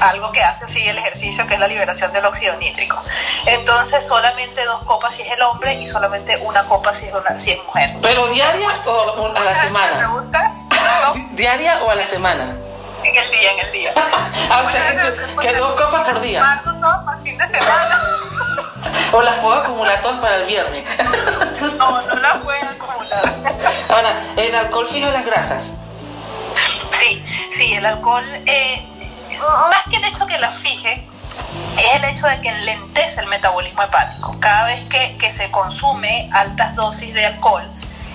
algo 0.01 0.31
que 0.31 0.43
hace 0.43 0.65
así 0.65 0.87
el 0.87 0.97
ejercicio 0.97 1.47
que 1.47 1.53
es 1.53 1.59
la 1.59 1.67
liberación 1.67 2.11
del 2.13 2.25
óxido 2.25 2.55
nítrico. 2.57 3.01
Entonces 3.45 4.05
solamente 4.05 4.65
dos 4.65 4.83
copas 4.83 5.15
si 5.15 5.21
es 5.21 5.31
el 5.31 5.41
hombre 5.41 5.75
y 5.75 5.87
solamente 5.87 6.37
una 6.37 6.65
copa 6.65 6.93
si 6.93 7.07
es 7.07 7.13
una 7.13 7.39
si 7.39 7.51
es 7.51 7.63
mujer. 7.63 7.95
Pero 8.01 8.27
diaria 8.27 8.69
o 8.85 9.33
a 9.35 9.43
la 9.43 9.55
semana. 9.55 10.11
¿Diaria 11.31 11.83
o 11.83 11.89
a 11.89 11.95
la 11.95 12.03
semana? 12.03 12.55
En 13.03 13.15
el 13.17 13.31
día, 13.31 13.51
en 13.51 13.59
el 13.59 13.71
día. 13.71 13.93
ah, 14.49 14.63
o 14.65 14.69
sea, 14.69 14.95
que, 15.41 15.53
dos 15.53 15.73
copas 15.73 16.09
por 16.09 16.21
día. 16.21 16.61
todo 16.63 17.05
por 17.05 17.21
fin 17.21 17.37
de 17.37 17.47
semana. 17.47 18.01
¿O 19.11 19.21
las 19.21 19.37
puedo 19.37 19.61
acumular 19.61 20.01
todas 20.01 20.19
para 20.19 20.37
el 20.37 20.45
viernes? 20.45 20.83
no, 21.77 22.01
no 22.01 22.15
las 22.15 22.37
puedo 22.37 22.69
acumular. 22.69 23.35
Ahora, 23.89 24.21
¿el 24.35 24.55
alcohol 24.55 24.87
fija 24.87 25.11
las 25.11 25.25
grasas? 25.25 25.79
Sí, 26.91 27.23
sí, 27.51 27.73
el 27.73 27.85
alcohol, 27.85 28.25
eh, 28.45 28.85
más 29.69 29.83
que 29.89 29.97
el 29.97 30.05
hecho 30.05 30.25
que 30.25 30.37
las 30.37 30.57
fije, 30.59 31.05
es 31.77 31.95
el 31.95 32.05
hecho 32.05 32.27
de 32.27 32.39
que 32.41 32.49
enlentece 32.49 33.19
el 33.21 33.27
metabolismo 33.27 33.83
hepático. 33.83 34.35
Cada 34.39 34.67
vez 34.67 34.83
que, 34.89 35.17
que 35.17 35.31
se 35.31 35.51
consume 35.51 36.29
altas 36.33 36.75
dosis 36.75 37.13
de 37.13 37.25
alcohol, 37.25 37.63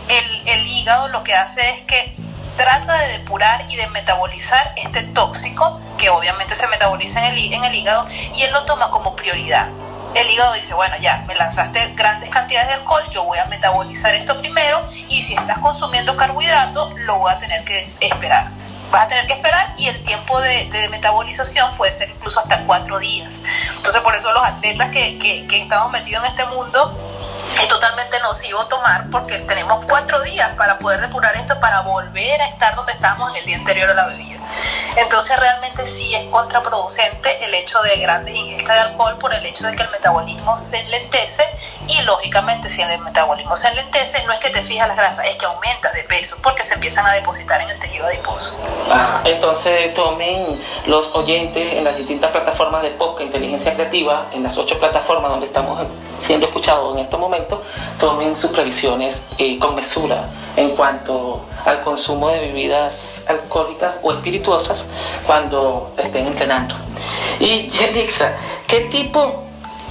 el, 0.09 0.49
el 0.49 0.67
hígado 0.67 1.09
lo 1.09 1.23
que 1.23 1.35
hace 1.35 1.69
es 1.71 1.83
que 1.83 2.15
trata 2.57 2.99
de 2.99 3.19
depurar 3.19 3.65
y 3.71 3.77
de 3.77 3.87
metabolizar 3.89 4.73
este 4.77 5.03
tóxico, 5.03 5.81
que 5.97 6.11
obviamente 6.11 6.55
se 6.55 6.67
metaboliza 6.69 7.25
en 7.25 7.35
el, 7.35 7.53
en 7.53 7.65
el 7.65 7.75
hígado, 7.75 8.07
y 8.35 8.43
él 8.43 8.53
lo 8.53 8.65
toma 8.65 8.91
como 8.91 9.15
prioridad. 9.15 9.69
El 10.15 10.31
hígado 10.31 10.55
dice, 10.55 10.75
bueno, 10.75 10.97
ya, 11.01 11.25
me 11.27 11.35
lanzaste 11.35 11.93
grandes 11.95 12.31
cantidades 12.31 12.69
de 12.69 12.75
alcohol, 12.75 13.05
yo 13.11 13.25
voy 13.25 13.39
a 13.39 13.45
metabolizar 13.47 14.15
esto 14.15 14.39
primero, 14.41 14.87
y 15.09 15.23
si 15.23 15.35
estás 15.35 15.59
consumiendo 15.59 16.17
carbohidratos, 16.17 16.95
lo 17.01 17.19
voy 17.19 17.33
a 17.33 17.39
tener 17.39 17.65
que 17.65 17.91
esperar. 18.01 18.49
Vas 18.91 19.05
a 19.05 19.09
tener 19.09 19.27
que 19.27 19.35
esperar 19.35 19.75
y 19.77 19.87
el 19.87 20.03
tiempo 20.03 20.41
de, 20.41 20.89
metabolización 20.91 21.77
puede 21.77 21.93
ser 21.93 22.09
incluso 22.09 22.41
hasta 22.41 22.65
cuatro 22.65 22.99
días. 22.99 23.43
Entonces, 23.77 24.01
por 24.01 24.15
eso 24.15 24.33
los 24.33 24.43
atletas 24.43 24.91
que, 24.91 25.19
que, 25.19 25.47
que 25.47 25.63
estamos 25.63 25.93
metidos 25.93 26.25
en 26.25 26.31
este 26.31 26.47
mundo 26.47 26.99
es 27.61 27.69
totalmente 27.69 28.21
nocivo 28.21 28.67
tomar 28.67 29.11
porque 29.11 29.39
tenemos 29.41 29.85
cuatro 29.87 30.21
días 30.23 30.55
para 30.57 30.79
poder 30.79 31.01
depurar 31.01 31.35
esto 31.37 31.59
para 31.61 31.83
volver 31.83 32.41
a 32.41 32.49
estar 32.49 32.75
donde 32.77 32.93
estábamos 32.93 33.37
el 33.37 33.45
día 33.45 33.57
anterior 33.57 33.91
a 33.91 33.95
la 33.95 34.07
bebida. 34.07 34.39
Entonces 34.97 35.39
realmente 35.39 35.87
sí 35.87 36.15
es 36.15 36.25
contraproducente 36.27 37.45
el 37.45 37.55
hecho 37.55 37.81
de 37.83 37.97
grandes 38.01 38.35
ingestas 38.35 38.75
de 38.75 38.81
alcohol 38.81 39.17
por 39.19 39.33
el 39.33 39.45
hecho 39.47 39.67
de 39.67 39.77
que 39.77 39.83
el 39.83 39.91
metabolismo 39.91 40.57
se 40.57 40.81
enlentece 40.81 41.45
y 41.87 42.03
lógicamente 42.03 42.69
si 42.69 42.83
el 42.83 42.99
metabolismo 43.01 43.57
se 43.57 43.69
enlentece 43.69 44.23
no 44.25 44.33
es 44.33 44.41
que 44.41 44.51
te 44.51 44.63
fijas 44.63 44.89
las 44.89 44.97
grasas, 44.97 45.27
es 45.27 45.37
que 45.37 45.47
aumentas 45.47 45.93
de 45.95 46.03
peso 46.03 46.37
porque 46.43 46.65
se 46.65 46.75
empiezan 46.75 47.07
a 47.07 47.13
depositar 47.13 47.61
en 47.61 47.71
el 47.71 47.79
tejido 47.79 48.07
adiposo. 48.07 48.57
Ah, 48.91 49.21
entonces 49.25 49.95
tomen 49.95 50.61
los 50.87 51.15
oyentes 51.15 51.75
en 51.75 51.85
las 51.85 51.97
distintas 51.97 52.31
plataformas 52.31 52.83
de 52.83 52.91
podcast 52.91 53.23
Inteligencia 53.23 53.75
Creativa, 53.75 54.27
en 54.33 54.43
las 54.43 54.59
ocho 54.59 54.79
plataformas 54.79 55.31
donde 55.31 55.47
estamos 55.47 55.87
siendo 56.19 56.47
escuchados 56.47 56.97
en 56.97 57.05
estos 57.05 57.21
momentos, 57.21 57.38
tomen 57.99 58.37
sus 58.37 58.51
previsiones 58.51 59.25
eh, 59.39 59.59
con 59.59 59.75
mesura 59.75 60.29
en 60.57 60.71
cuanto 60.71 61.45
al 61.65 61.81
consumo 61.83 62.29
de 62.29 62.41
bebidas 62.41 63.25
alcohólicas 63.29 63.97
o 64.03 64.13
espirituosas 64.13 64.87
cuando 65.27 65.93
estén 65.97 66.27
entrenando. 66.27 66.75
Y 67.41 67.69
¿qué 67.69 68.81
tipo 68.91 69.48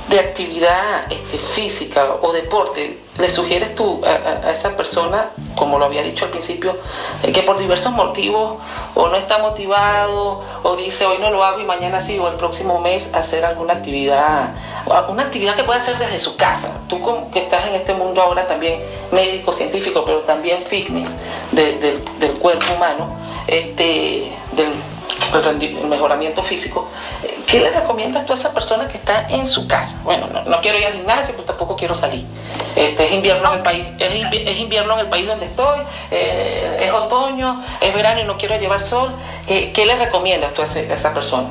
de 0.10 0.20
actividad 0.20 1.12
este, 1.12 1.38
física 1.38 2.18
o 2.22 2.32
deporte 2.32 2.98
le 3.18 3.30
sugieres 3.30 3.76
tú 3.76 4.02
a, 4.06 4.52
esa 4.52 4.78
persona, 4.78 5.32
como 5.56 5.80
lo 5.80 5.86
había 5.86 6.04
dicho 6.04 6.26
al 6.26 6.32
principio, 6.32 6.78
eh, 7.24 7.32
que 7.32 7.42
por 7.42 7.58
diversos 7.58 7.92
motivos 7.92 8.60
o 8.96 9.08
no 9.10 9.18
está 9.18 9.40
motivado 9.40 10.42
o 10.64 10.76
dice 10.76 11.06
hoy 11.06 11.18
no 11.20 11.32
lo 11.32 11.44
hago 11.44 11.60
y 11.60 11.66
mañana 11.66 12.00
sí 12.00 12.18
o 12.20 12.28
el 12.28 12.36
próximo 12.36 12.80
mes 12.80 13.14
hacer 13.14 13.44
alguna 13.44 13.74
actividad, 13.74 14.54
una 15.10 15.24
actividad 15.24 15.56
que 15.56 15.64
pueda 15.64 15.80
hacer 15.80 15.98
desde 15.98 16.20
su 16.20 16.36
casa? 16.36 16.82
Tú 16.88 17.02
que 17.34 17.40
estás 17.40 17.68
en 17.68 17.76
este 17.76 17.94
mundo 17.94 18.22
ahora 18.22 18.48
también 18.48 18.82
médico, 19.12 19.52
científico, 19.52 20.04
pero 20.06 20.20
también 20.20 20.62
fitness 20.62 21.18
del 21.52 22.34
cuerpo 22.40 22.66
humano, 22.76 23.16
este, 23.48 24.32
del 24.54 24.72
el 25.34 25.88
mejoramiento 25.88 26.44
físico, 26.44 26.90
eh, 27.24 27.40
¿qué 27.48 27.60
le 27.60 27.72
recomiendas 27.72 28.26
tú 28.26 28.34
a 28.34 28.36
esa 28.36 28.54
persona 28.54 28.88
que 28.88 28.98
está 28.98 29.28
en 29.30 29.48
su 29.48 29.68
casa? 29.68 30.00
Bueno, 30.04 30.28
no, 30.28 30.62
quiero 30.62 30.78
ir 30.78 30.86
al 30.86 30.94
gimnasio, 30.94 31.34
pero 31.34 31.46
tampoco 31.46 31.76
quiero 31.76 31.96
salir. 31.96 32.26
Este, 32.76 33.06
es 33.06 33.12
invierno 33.12 33.50
en 33.52 33.58
el 33.58 33.64
país, 33.64 33.86
es, 34.00 34.58
invierno 34.58 34.94
en 34.94 35.00
el 35.02 35.08
país 35.08 35.28
donde 35.28 35.46
estoy, 35.46 35.80
eh, 36.12 36.80
es 36.82 36.92
otoño, 36.92 37.64
es 37.82 37.94
verano 37.94 38.22
y 38.22 38.24
no 38.24 38.38
quiero 38.38 38.58
llevar 38.58 38.82
sol. 38.82 39.12
¿Qué, 39.48 39.72
qué 39.72 39.86
le 39.86 39.96
recomiendas 39.96 40.54
tú 40.54 40.62
a, 40.62 40.66
a 40.66 40.94
esa 40.94 41.14
persona? 41.14 41.48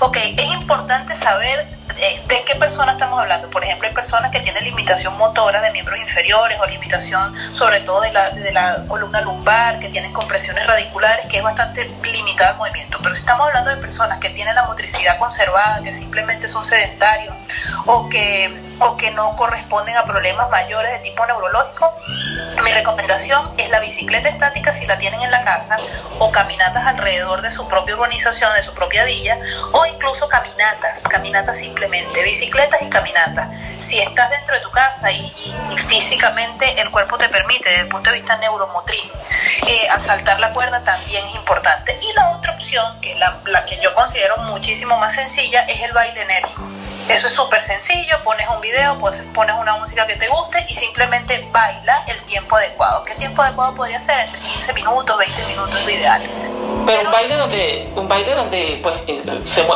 Ok, 0.00 0.16
es 0.36 0.52
importante 0.52 1.14
saber 1.14 1.79
¿de 2.00 2.44
qué 2.44 2.54
persona 2.56 2.92
estamos 2.92 3.18
hablando? 3.18 3.50
Por 3.50 3.62
ejemplo, 3.62 3.86
hay 3.88 3.94
personas 3.94 4.30
que 4.30 4.40
tienen 4.40 4.64
limitación 4.64 5.16
motora 5.18 5.60
de 5.60 5.70
miembros 5.70 5.98
inferiores 5.98 6.58
o 6.60 6.66
limitación 6.66 7.34
sobre 7.52 7.80
todo 7.80 8.00
de 8.00 8.12
la, 8.12 8.30
de 8.30 8.52
la 8.52 8.84
columna 8.88 9.20
lumbar, 9.20 9.78
que 9.78 9.88
tienen 9.88 10.12
compresiones 10.12 10.66
radiculares, 10.66 11.26
que 11.26 11.38
es 11.38 11.42
bastante 11.42 11.90
limitada 12.02 12.52
el 12.52 12.56
movimiento. 12.56 12.98
Pero 13.02 13.14
si 13.14 13.20
estamos 13.20 13.46
hablando 13.46 13.70
de 13.70 13.76
personas 13.76 14.18
que 14.18 14.30
tienen 14.30 14.54
la 14.54 14.64
motricidad 14.64 15.18
conservada, 15.18 15.82
que 15.82 15.92
simplemente 15.92 16.48
son 16.48 16.64
sedentarios 16.64 17.34
o 17.86 18.08
que 18.08 18.69
o 18.80 18.96
que 18.96 19.10
no 19.10 19.36
corresponden 19.36 19.96
a 19.96 20.04
problemas 20.04 20.50
mayores 20.50 20.92
de 20.92 20.98
tipo 20.98 21.24
neurológico, 21.26 21.94
mi 22.62 22.72
recomendación 22.72 23.52
es 23.56 23.70
la 23.70 23.80
bicicleta 23.80 24.28
estática 24.28 24.72
si 24.72 24.86
la 24.86 24.98
tienen 24.98 25.22
en 25.22 25.30
la 25.30 25.42
casa 25.42 25.76
o 26.18 26.30
caminatas 26.30 26.86
alrededor 26.86 27.42
de 27.42 27.50
su 27.50 27.66
propia 27.68 27.94
urbanización, 27.94 28.52
de 28.54 28.62
su 28.62 28.74
propia 28.74 29.04
villa 29.04 29.38
o 29.72 29.86
incluso 29.86 30.28
caminatas, 30.28 31.02
caminatas 31.04 31.58
simplemente, 31.58 32.22
bicicletas 32.22 32.82
y 32.82 32.88
caminatas. 32.88 33.48
Si 33.78 34.00
estás 34.00 34.30
dentro 34.30 34.54
de 34.54 34.60
tu 34.60 34.70
casa 34.70 35.10
y, 35.10 35.30
físicamente 35.76 36.80
el 36.80 36.90
cuerpo 36.90 37.16
te 37.18 37.28
permite 37.28 37.68
desde 37.68 37.82
el 37.82 37.88
punto 37.88 38.10
de 38.10 38.16
vista 38.16 38.36
neuromotriz, 38.36 39.10
eh, 39.66 39.88
asaltar 39.90 40.38
la 40.40 40.52
cuerda 40.52 40.82
también 40.84 41.24
es 41.26 41.34
importante. 41.34 41.98
Y 42.00 42.12
la 42.14 42.30
otra 42.30 42.52
opción, 42.52 43.00
que 43.00 43.12
es 43.12 43.18
la, 43.18 43.38
la 43.46 43.64
que 43.64 43.78
yo 43.80 43.92
considero 43.92 44.36
muchísimo 44.38 44.98
más 44.98 45.14
sencilla, 45.14 45.62
es 45.62 45.80
el 45.82 45.92
baile 45.92 46.22
enérgico. 46.22 46.62
Eso 47.10 47.26
es 47.26 47.34
súper 47.34 47.62
sencillo, 47.62 48.22
pones 48.22 48.46
un 48.48 48.60
video, 48.60 48.96
pues, 48.98 49.22
pones 49.34 49.56
una 49.60 49.76
música 49.76 50.06
que 50.06 50.14
te 50.14 50.28
guste 50.28 50.64
y 50.68 50.74
simplemente 50.74 51.48
baila 51.52 52.04
el 52.06 52.20
tiempo 52.22 52.56
adecuado. 52.56 53.04
¿Qué 53.04 53.14
tiempo 53.14 53.42
adecuado 53.42 53.74
podría 53.74 53.98
ser? 53.98 54.26
Entre 54.26 54.40
15 54.40 54.72
minutos, 54.74 55.18
20 55.18 55.46
minutos 55.46 55.80
es 55.80 55.94
ideal. 55.94 56.22
Pero, 56.86 57.00
un 57.08 57.12
baile 57.12 57.36
donde, 57.36 57.92
un 57.96 58.08
baile 58.08 58.34
donde 58.34 58.80
pues, 58.82 58.94
eh, 59.08 59.22
se 59.44 59.66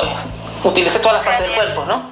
utilice 0.63 0.99
todas 1.01 1.19
las 1.19 1.27
partes 1.27 1.49
del 1.49 1.57
cuerpo, 1.57 1.85
¿no? 1.85 2.11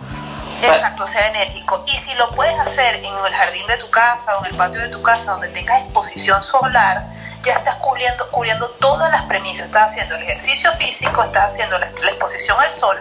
Exacto, 0.69 1.07
sea 1.07 1.29
enérgico. 1.29 1.85
Y 1.87 1.97
si 1.99 2.15
lo 2.15 2.31
puedes 2.31 2.59
hacer 2.59 2.97
en 2.97 3.05
el 3.05 3.33
jardín 3.33 3.67
de 3.67 3.77
tu 3.77 3.91
casa 3.91 4.37
o 4.37 4.45
en 4.45 4.53
el 4.53 4.57
patio 4.57 4.81
de 4.81 4.89
tu 4.89 5.03
casa 5.03 5.33
donde 5.33 5.49
tengas 5.49 5.83
exposición 5.83 6.43
solar, 6.43 7.07
ya 7.43 7.55
estás 7.55 7.75
cubriendo, 7.77 8.29
cubriendo 8.31 8.69
todas 8.71 9.11
las 9.11 9.23
premisas. 9.23 9.67
Estás 9.67 9.91
haciendo 9.91 10.15
el 10.17 10.23
ejercicio 10.23 10.73
físico, 10.73 11.23
estás 11.23 11.55
haciendo 11.55 11.79
la, 11.79 11.87
exposición 11.87 12.59
al 12.61 12.71
sol 12.71 13.01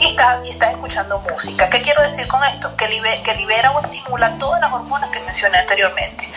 y 0.00 0.10
estás, 0.10 0.46
y 0.46 0.50
estás 0.50 0.72
escuchando 0.72 1.20
música. 1.20 1.70
¿Qué 1.70 1.80
quiero 1.80 2.02
decir 2.02 2.26
con 2.28 2.42
esto? 2.44 2.76
Que, 2.76 2.86
que 3.24 3.34
libera 3.34 3.70
o 3.72 3.80
estimula 3.80 4.36
todas 4.38 4.60
las 4.60 4.72
hormonas 4.72 5.10
que 5.10 5.20
mencioné 5.20 5.58
anteriormente. 5.58 6.28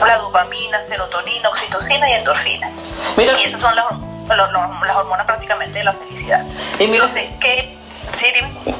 La 0.00 0.18
dopamina, 0.18 0.80
serotonina, 0.80 1.48
oxitocina 1.48 2.08
y 2.08 2.12
endorfina. 2.14 2.70
Mira. 3.16 3.36
Y 3.38 3.44
esas 3.44 3.60
son 3.60 3.74
las, 3.74 3.86
las 4.28 4.96
hormonas 4.96 5.26
prácticamente 5.26 5.78
de 5.78 5.84
la 5.84 5.92
felicidad. 5.92 6.44
Y 6.78 6.84
Entonces, 6.84 7.28
¿qué 7.40 7.79
Sí, 8.12 8.26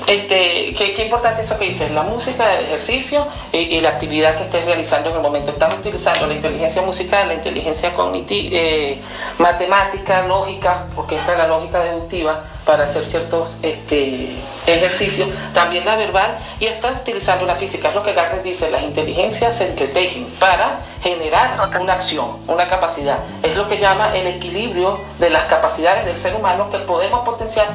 Este, 0.06 0.74
qué, 0.76 0.92
qué, 0.94 1.04
importante 1.04 1.42
eso 1.42 1.56
que 1.59 1.66
dices, 1.66 1.90
la 1.92 2.02
música, 2.02 2.54
el 2.54 2.64
ejercicio 2.66 3.26
y, 3.52 3.80
la 3.80 3.90
actividad 3.90 4.37
que 4.37 4.44
estés 4.44 4.66
realizando 4.66 5.11
en 5.11 5.16
el 5.16 5.22
momento. 5.22 5.52
Estás 5.52 5.72
utilizando 5.74 6.26
la 6.26 6.35
inteligencia 6.35 6.83
musical, 6.83 7.28
la 7.28 7.35
inteligencia 7.35 7.92
cognitiva, 7.94 8.48
eh, 8.52 8.98
matemática, 9.38 10.22
lógica, 10.22 10.87
porque 10.96 11.16
entra 11.16 11.37
la 11.38 11.46
lógica 11.46 11.80
deductiva 11.80 12.42
para 12.64 12.85
hacer 12.85 13.06
ciertos 13.06 13.56
este, 13.62 14.37
ejercicios, 14.66 15.28
también 15.54 15.85
la 15.85 15.96
verbal 15.96 16.37
y 16.59 16.66
estás 16.66 17.00
utilizando 17.00 17.46
la 17.46 17.54
física. 17.54 17.88
Es 17.88 17.94
lo 17.94 18.02
que 18.02 18.12
Gardner 18.12 18.42
dice, 18.42 18.70
las 18.70 18.83
inteligencias 18.83 19.56
se 19.56 19.68
entretejen 19.68 20.26
para 20.38 20.80
generar 21.02 21.56
una 21.80 21.92
acción, 21.92 22.38
una 22.46 22.66
capacidad. 22.66 23.18
Es 23.42 23.56
lo 23.56 23.68
que 23.68 23.78
llama 23.78 24.16
el 24.16 24.26
equilibrio 24.26 25.00
de 25.18 25.30
las 25.30 25.44
capacidades 25.44 26.04
del 26.04 26.18
ser 26.18 26.35
humano 26.35 26.68
que 26.70 26.78
podemos 26.78 27.20
potenciar 27.20 27.68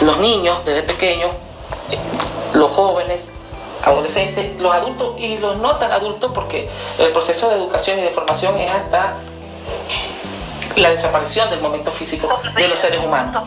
los 0.00 0.18
niños 0.18 0.64
desde 0.64 0.82
pequeños, 0.82 1.32
eh, 1.90 1.98
los 2.54 2.70
jóvenes, 2.72 3.28
adolescentes, 3.84 4.60
los 4.60 4.74
adultos 4.74 5.14
y 5.18 5.38
los 5.38 5.58
no 5.58 5.76
tan 5.76 5.92
adultos, 5.92 6.32
porque 6.34 6.68
el 6.98 7.12
proceso 7.12 7.50
de 7.50 7.56
educación 7.56 7.98
y 7.98 8.02
de 8.02 8.10
formación 8.10 8.58
es 8.58 8.70
hasta 8.72 9.14
la 10.76 10.90
desaparición 10.90 11.50
del 11.50 11.60
momento 11.60 11.92
físico 11.92 12.40
de 12.54 12.68
los 12.68 12.78
seres 12.78 13.04
humanos. 13.04 13.44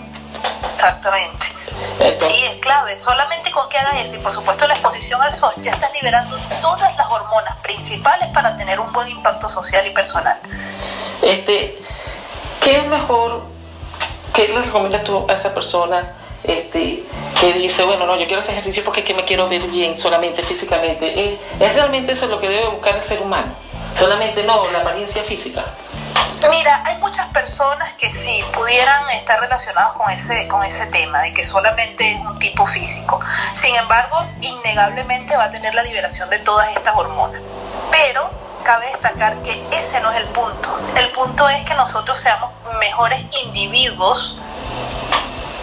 Exactamente. 0.76 1.48
sí, 2.20 2.44
es 2.46 2.58
clave. 2.58 2.98
Solamente 3.00 3.52
con 3.52 3.68
que 3.70 3.78
hagas 3.78 4.00
eso 4.00 4.16
y 4.16 4.20
por 4.20 4.34
supuesto 4.34 4.68
la 4.68 4.74
exposición 4.74 5.22
al 5.22 5.34
sol 5.34 5.52
ya 5.58 5.72
estás 5.74 5.92
liberando 5.94 6.38
todas 6.62 6.96
las 6.96 7.08
hormonas 7.08 7.56
principales 7.58 8.30
para 8.34 8.56
tener 8.56 8.80
un 8.80 8.92
buen 8.94 9.08
impacto 9.10 9.50
social 9.50 9.86
y 9.88 9.92
personal. 9.92 10.38
Este, 11.22 11.78
¿Qué 12.62 12.78
es 12.78 12.88
mejor? 12.88 13.57
¿Qué 14.38 14.48
le 14.48 14.62
recomiendas 14.62 15.04
tú 15.04 15.26
a 15.28 15.34
esa 15.34 15.52
persona 15.52 16.14
este, 16.44 17.04
que 17.42 17.54
dice, 17.54 17.84
bueno, 17.86 18.06
no, 18.06 18.16
yo 18.18 18.28
quiero 18.28 18.38
hacer 18.38 18.52
ejercicio 18.52 18.84
porque 18.84 19.00
es 19.00 19.06
que 19.08 19.16
me 19.16 19.26
quiero 19.26 19.50
ver 19.50 19.64
bien 19.64 19.98
solamente 19.98 20.44
físicamente? 20.44 21.40
¿Es 21.60 21.74
realmente 21.74 22.12
eso 22.12 22.28
lo 22.28 22.40
que 22.40 22.48
debe 22.48 22.68
buscar 22.68 22.96
el 22.96 23.02
ser 23.02 23.20
humano? 23.20 23.56
Solamente 23.96 24.44
no, 24.44 24.70
la 24.70 24.82
apariencia 24.82 25.24
física. 25.24 25.66
Mira, 26.52 26.84
hay 26.86 26.98
muchas 26.98 27.26
personas 27.30 27.94
que 27.94 28.12
sí 28.12 28.44
pudieran 28.54 29.10
estar 29.10 29.40
relacionadas 29.40 29.94
con 29.94 30.08
ese, 30.12 30.48
con 30.48 30.64
ese 30.64 30.86
tema, 30.86 31.24
de 31.24 31.34
que 31.34 31.44
solamente 31.44 32.12
es 32.12 32.20
un 32.20 32.38
tipo 32.38 32.64
físico. 32.68 33.20
Sin 33.54 33.76
embargo, 33.76 34.24
innegablemente 34.42 35.36
va 35.36 35.46
a 35.46 35.50
tener 35.50 35.74
la 35.74 35.82
liberación 35.82 36.30
de 36.30 36.38
todas 36.38 36.70
estas 36.78 36.96
hormonas. 36.96 37.42
Pero 37.90 38.30
cabe 38.68 38.88
destacar 38.88 39.42
que 39.44 39.66
ese 39.72 40.02
no 40.02 40.12
es 40.12 40.18
el 40.18 40.26
punto. 40.26 40.78
El 40.98 41.10
punto 41.12 41.48
es 41.48 41.64
que 41.64 41.74
nosotros 41.74 42.20
seamos 42.20 42.52
mejores 42.80 43.24
individuos 43.46 44.38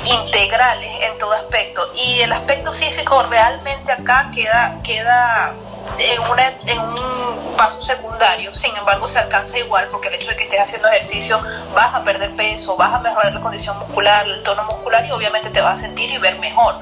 integrales 0.06 0.90
en 1.02 1.18
todo 1.18 1.34
aspecto. 1.34 1.86
Y 1.94 2.20
el 2.20 2.32
aspecto 2.32 2.72
físico 2.72 3.22
realmente 3.24 3.92
acá 3.92 4.30
queda, 4.34 4.78
queda 4.82 5.52
en, 5.98 6.80
un 6.80 7.54
paso 7.58 7.82
secundario, 7.82 8.54
sin 8.54 8.74
embargo 8.74 9.06
se 9.06 9.18
alcanza 9.18 9.58
igual 9.58 9.86
porque 9.90 10.08
el 10.08 10.14
hecho 10.14 10.30
de 10.30 10.36
que 10.36 10.44
estés 10.44 10.60
haciendo 10.60 10.88
ejercicio 10.88 11.42
vas 11.74 11.94
a 11.94 12.02
perder 12.04 12.34
peso, 12.34 12.74
vas 12.74 12.94
a 12.94 13.00
mejorar 13.00 13.34
la 13.34 13.40
condición 13.40 13.78
muscular, 13.80 14.26
el 14.26 14.42
tono 14.42 14.64
muscular 14.64 15.04
y 15.04 15.10
obviamente 15.10 15.50
te 15.50 15.60
vas 15.60 15.74
a 15.74 15.82
sentir 15.82 16.10
y 16.10 16.16
ver 16.16 16.38
mejor. 16.38 16.80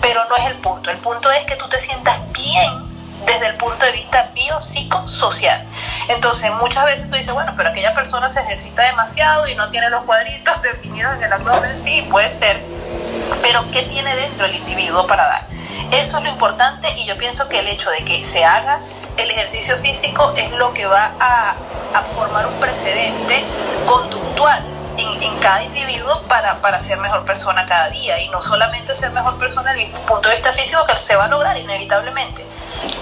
Pero 0.00 0.24
no 0.30 0.36
es 0.36 0.46
el 0.46 0.54
punto, 0.54 0.90
el 0.90 0.96
punto 0.96 1.30
es 1.30 1.44
que 1.44 1.56
tú 1.56 1.68
te 1.68 1.78
sientas 1.78 2.16
bien 2.32 2.87
desde 3.26 3.46
el 3.48 3.54
punto 3.56 3.84
de 3.84 3.92
vista 3.92 4.30
biopsicosocial. 4.34 5.64
Entonces, 6.08 6.50
muchas 6.52 6.84
veces 6.84 7.10
tú 7.10 7.16
dices, 7.16 7.32
bueno, 7.32 7.52
pero 7.56 7.70
aquella 7.70 7.94
persona 7.94 8.28
se 8.28 8.40
ejercita 8.40 8.82
demasiado 8.82 9.46
y 9.48 9.54
no 9.54 9.70
tiene 9.70 9.90
los 9.90 10.04
cuadritos 10.04 10.60
definidos 10.62 11.14
en 11.16 11.24
el 11.24 11.32
abdomen, 11.32 11.76
sí, 11.76 12.06
puede 12.10 12.38
ser, 12.38 12.60
pero 13.42 13.70
¿qué 13.70 13.82
tiene 13.82 14.14
dentro 14.14 14.46
el 14.46 14.54
individuo 14.54 15.06
para 15.06 15.26
dar? 15.26 15.46
Eso 15.92 16.18
es 16.18 16.24
lo 16.24 16.30
importante 16.30 16.88
y 16.96 17.06
yo 17.06 17.16
pienso 17.16 17.48
que 17.48 17.60
el 17.60 17.68
hecho 17.68 17.90
de 17.90 18.04
que 18.04 18.24
se 18.24 18.44
haga 18.44 18.80
el 19.16 19.30
ejercicio 19.30 19.76
físico 19.78 20.32
es 20.36 20.50
lo 20.52 20.72
que 20.72 20.86
va 20.86 21.12
a, 21.18 21.56
formar 22.14 22.46
un 22.46 22.54
precedente 22.60 23.42
conductual 23.84 24.62
en, 24.98 25.38
cada 25.38 25.62
individuo 25.62 26.22
para, 26.28 26.60
para, 26.60 26.80
ser 26.80 26.98
mejor 26.98 27.24
persona 27.24 27.64
cada 27.66 27.88
día 27.90 28.20
y 28.20 28.28
no 28.28 28.42
solamente 28.42 28.94
ser 28.94 29.10
mejor 29.12 29.38
persona 29.38 29.72
desde 29.72 29.86
el 29.94 30.02
punto 30.02 30.28
de 30.28 30.36
vista 30.36 30.52
físico 30.52 30.84
que 30.86 30.98
se 30.98 31.16
va 31.16 31.24
a 31.24 31.28
lograr 31.28 31.56
inevitablemente, 31.56 32.44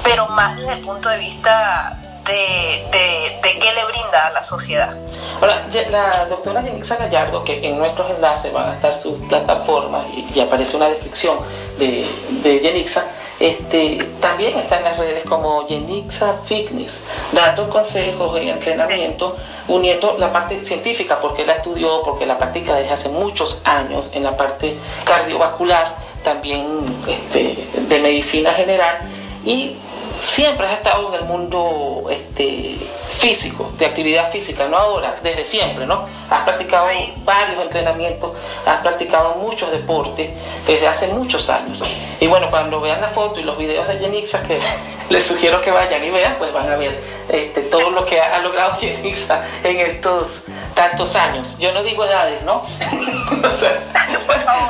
pero 0.02 0.26
más 0.28 0.56
desde 0.56 0.74
el 0.74 0.80
punto 0.80 1.08
de 1.08 1.18
vista 1.18 1.98
de, 2.26 3.38
de, 3.42 3.58
qué 3.58 3.72
le 3.72 3.84
brinda 3.84 4.26
a 4.26 4.30
la 4.32 4.42
sociedad. 4.42 4.94
Ahora, 5.40 5.66
la 5.90 6.26
doctora 6.26 6.60
Yenixa 6.60 6.96
Gallardo, 6.96 7.44
que 7.44 7.66
en 7.66 7.78
nuestros 7.78 8.10
enlaces 8.10 8.52
van 8.52 8.70
a 8.70 8.74
estar 8.74 8.96
sus 8.96 9.18
plataformas 9.28 10.04
y, 10.34 10.40
aparece 10.40 10.76
una 10.76 10.88
descripción 10.88 11.38
de, 11.78 12.06
de 12.42 12.60
Yenixa, 12.60 13.04
este, 13.38 13.98
también 14.20 14.58
está 14.58 14.78
en 14.78 14.84
las 14.84 14.98
redes 14.98 15.24
como 15.24 15.66
Yenixa 15.66 16.32
Fitness, 16.44 17.06
dando 17.32 17.68
consejos 17.68 18.40
y 18.40 18.48
entrenamiento, 18.48 19.36
uniendo 19.68 20.16
la 20.18 20.32
parte 20.32 20.64
científica, 20.64 21.20
porque 21.20 21.44
la 21.44 21.54
estudió, 21.54 22.02
porque 22.02 22.24
la 22.24 22.38
practica 22.38 22.74
desde 22.74 22.92
hace 22.92 23.08
muchos 23.10 23.62
años 23.64 24.10
en 24.14 24.22
la 24.22 24.36
parte 24.36 24.76
cardiovascular, 25.04 25.96
también 26.22 26.96
este, 27.06 27.66
de 27.88 27.98
medicina 28.00 28.52
general, 28.52 29.00
y 29.44 29.76
siempre 30.20 30.66
has 30.66 30.72
estado 30.74 31.08
en 31.08 31.22
el 31.22 31.24
mundo 31.28 32.06
este, 32.10 32.76
físico, 33.06 33.72
de 33.78 33.86
actividad 33.86 34.30
física, 34.30 34.68
no 34.68 34.76
ahora, 34.76 35.16
desde 35.22 35.44
siempre, 35.44 35.86
¿no? 35.86 36.06
Has 36.30 36.42
practicado 36.42 36.88
varios 37.24 37.62
entrenamientos, 37.62 38.32
has 38.66 38.80
practicado 38.80 39.36
muchos 39.36 39.70
deportes 39.70 40.30
desde 40.66 40.86
hace 40.86 41.08
muchos 41.08 41.48
años. 41.48 41.82
Y 42.20 42.26
bueno, 42.26 42.50
cuando 42.50 42.80
vean 42.80 43.00
la 43.00 43.08
foto 43.08 43.40
y 43.40 43.42
los 43.42 43.56
videos 43.56 43.88
de 43.88 43.98
Yenixa, 43.98 44.42
que 44.42 44.60
les 45.10 45.24
sugiero 45.24 45.60
que 45.60 45.70
vayan 45.70 46.04
y 46.04 46.10
vean, 46.10 46.36
pues 46.38 46.52
van 46.52 46.70
a 46.70 46.76
ver 46.76 47.00
este, 47.28 47.62
todo 47.62 47.90
lo 47.90 48.04
que 48.04 48.20
ha, 48.20 48.38
logrado 48.38 48.76
Yenixa 48.80 49.42
en 49.62 49.78
estos 49.78 50.44
tantos 50.74 51.16
años. 51.16 51.58
Yo 51.58 51.72
no 51.72 51.82
digo 51.82 52.04
edades, 52.04 52.42
¿no? 52.42 52.62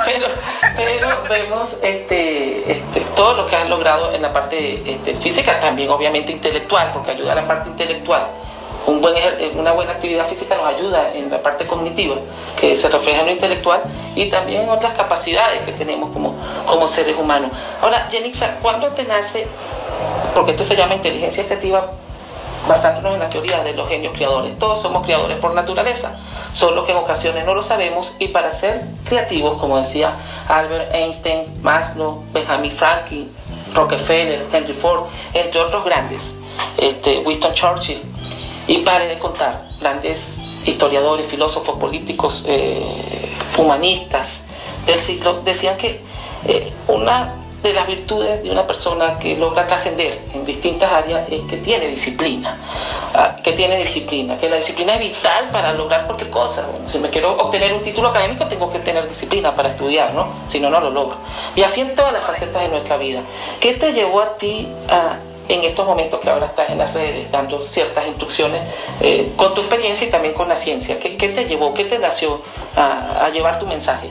pero, 0.05 0.27
pero 0.77 1.22
vemos 1.29 1.79
este, 1.83 2.70
este, 2.70 3.01
todo 3.14 3.35
lo 3.35 3.46
que 3.46 3.57
has 3.57 3.68
logrado 3.68 4.12
en 4.12 4.22
la 4.22 4.33
parte 4.33 4.83
este, 4.90 5.14
física, 5.14 5.59
también 5.59 5.90
obviamente 5.90 6.33
intelectual, 6.33 6.92
porque 6.92 7.12
ayuda 7.12 7.33
a 7.33 7.37
la 7.37 7.46
parte 7.46 7.70
intelectual 7.70 8.27
un 8.87 9.01
buen, 9.01 9.16
una 9.59 9.72
buena 9.72 9.92
actividad 9.92 10.27
física 10.27 10.57
nos 10.57 10.66
ayuda 10.66 11.12
en 11.12 11.31
la 11.31 11.42
parte 11.42 11.66
cognitiva, 11.66 12.16
que 12.59 12.77
se 12.77 12.88
refleja 12.88 13.20
en 13.20 13.27
lo 13.27 13.33
intelectual, 13.33 13.83
y 14.14 14.31
también 14.31 14.62
en 14.62 14.70
otras 14.70 14.94
capacidades 14.94 15.62
que 15.64 15.72
tenemos 15.72 16.11
como, 16.11 16.35
como 16.66 16.87
seres 16.87 17.16
humanos. 17.16 17.51
Ahora, 17.83 18.09
Jenixa, 18.11 18.59
¿cuándo 18.62 18.88
te 18.88 19.05
nace, 19.05 19.46
porque 20.35 20.53
esto 20.53 20.62
se 20.62 20.77
llama 20.77 20.94
inteligencia 20.94 21.44
creativa, 21.44 21.90
basándonos 22.68 23.14
en 23.14 23.20
la 23.20 23.29
teoría 23.29 23.62
de 23.62 23.75
los 23.75 23.88
genios 23.88 24.14
creadores? 24.14 24.57
Todos 24.59 24.81
somos 24.81 25.05
creadores 25.05 25.38
por 25.38 25.53
naturaleza, 25.53 26.16
solo 26.53 26.85
que 26.85 26.92
en 26.92 26.99
ocasiones 26.99 27.44
no 27.44 27.55
lo 27.55 27.62
sabemos, 27.62 28.14
y 28.20 28.29
para 28.29 28.53
ser 28.53 28.83
creativos, 29.09 29.59
como 29.61 29.79
decía 29.79 30.14
Albert 30.49 30.94
Einstein, 30.94 31.61
Maslow, 31.61 32.22
Benjamin 32.33 32.70
Franklin, 32.70 33.33
Rockefeller, 33.75 34.46
Henry 34.53 34.72
Ford, 34.72 35.07
entre 35.35 35.61
otros 35.61 35.85
grandes, 35.85 36.37
este, 36.79 37.18
Winston 37.18 37.53
Churchill, 37.53 38.01
y 38.66 38.79
pare 38.79 39.07
de 39.07 39.18
contar, 39.18 39.68
grandes 39.81 40.40
historiadores, 40.64 41.26
filósofos, 41.26 41.79
políticos, 41.79 42.44
eh, 42.48 42.83
humanistas 43.57 44.46
del 44.87 44.98
siglo 44.98 45.40
decían 45.44 45.76
que 45.76 46.00
eh, 46.46 46.72
una 46.88 47.35
de 47.62 47.72
las 47.72 47.87
virtudes 47.87 48.42
de 48.42 48.50
una 48.50 48.66
persona 48.66 49.18
que 49.18 49.37
logra 49.37 49.66
trascender 49.66 50.20
en 50.33 50.44
distintas 50.44 50.92
áreas 50.92 51.29
es 51.31 51.42
que 51.42 51.57
tiene 51.57 51.88
disciplina, 51.88 52.57
ah, 53.14 53.37
que 53.42 53.52
tiene 53.52 53.76
disciplina, 53.79 54.38
que 54.38 54.48
la 54.48 54.57
disciplina 54.57 54.94
es 54.94 55.00
vital 55.00 55.50
para 55.50 55.72
lograr 55.72 56.07
cualquier 56.07 56.31
cosa. 56.31 56.66
si 56.87 56.98
me 56.98 57.11
quiero 57.11 57.37
obtener 57.37 57.72
un 57.72 57.83
título 57.83 58.09
académico 58.11 58.46
tengo 58.46 58.70
que 58.70 58.79
tener 58.79 59.09
disciplina 59.09 59.55
para 59.55 59.70
estudiar, 59.70 60.14
¿no? 60.14 60.29
Si 60.46 60.61
no, 60.61 60.70
no 60.70 60.81
lo 60.81 60.90
logro. 60.90 61.16
Y 61.57 61.62
así 61.62 61.81
en 61.81 61.94
todas 61.94 62.12
las 62.12 62.24
facetas 62.24 62.62
de 62.62 62.68
nuestra 62.68 62.96
vida. 62.98 63.22
¿Qué 63.59 63.72
te 63.72 63.92
llevó 63.92 64.20
a 64.20 64.37
ti 64.37 64.68
a 64.88 65.16
en 65.48 65.64
estos 65.64 65.87
momentos 65.87 66.20
que 66.20 66.30
ahora 66.30 66.46
estás 66.46 66.70
en 66.70 66.78
las 66.78 66.92
redes 66.92 67.30
dando 67.30 67.61
ciertas 67.61 68.06
instrucciones 68.06 68.62
eh, 69.00 69.32
con 69.37 69.54
tu 69.54 69.61
experiencia 69.61 70.06
y 70.06 70.11
también 70.11 70.35
con 70.35 70.48
la 70.48 70.56
ciencia? 70.56 70.98
¿Qué, 70.98 71.11
te 71.11 71.44
llevó, 71.44 71.74
qué 71.74 71.85
te 71.85 71.98
nació 71.98 72.42
a, 72.76 73.28
llevar 73.30 73.59
tu 73.59 73.66
mensaje? 73.66 74.11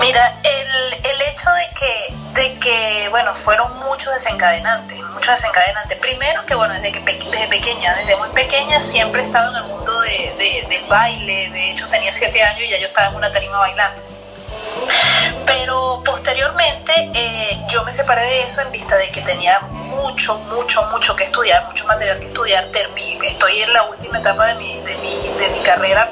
Mira, 0.00 0.38
el, 0.42 0.92
el 1.04 1.22
hecho 1.22 1.50
de 1.50 1.68
que, 1.78 2.14
de 2.40 2.58
que, 2.58 3.08
bueno, 3.10 3.34
fueron 3.34 3.78
muchos 3.80 4.12
desencadenantes, 4.12 4.98
muchos 5.14 5.34
desencadenantes. 5.34 5.98
Primero 5.98 6.44
que, 6.44 6.54
bueno, 6.54 6.74
desde, 6.74 6.92
que 6.92 7.00
desde 7.00 7.48
pequeña, 7.48 7.94
desde 7.96 8.16
muy 8.16 8.28
pequeña 8.30 8.80
siempre 8.80 9.22
estaba 9.22 9.50
en 9.50 9.56
el 9.56 9.64
mundo 9.64 10.00
de, 10.00 10.66
del 10.68 10.84
baile, 10.84 11.50
de 11.50 11.70
hecho 11.70 11.88
tenía 11.88 12.12
siete 12.12 12.42
años 12.42 12.62
y 12.64 12.68
ya 12.68 12.78
yo 12.78 12.86
estaba 12.86 13.08
en 13.08 13.16
una 13.16 13.32
tarima 13.32 13.58
bailando. 13.58 14.02
Pero 15.44 16.02
posteriormente 16.04 17.10
eh, 17.14 17.60
yo 17.68 17.84
me 17.84 17.92
separé 17.92 18.22
de 18.22 18.42
eso 18.42 18.60
en 18.62 18.70
vista 18.72 18.96
de 18.96 19.10
que 19.10 19.20
tenía 19.22 19.60
mucho, 19.60 20.36
mucho, 20.50 20.82
mucho 20.84 21.14
que 21.16 21.24
estudiar, 21.24 21.66
mucho 21.66 21.86
material 21.86 22.18
que 22.18 22.26
estudiar. 22.26 22.68
Estoy 23.22 23.60
en 23.60 23.72
la 23.72 23.82
última 23.84 24.18
etapa 24.18 24.46
de 24.46 24.54
mi, 24.54 24.80
de 24.80 24.96
mi, 24.96 25.16
de 25.38 25.48
mi 25.48 25.60
carrera 25.60 26.10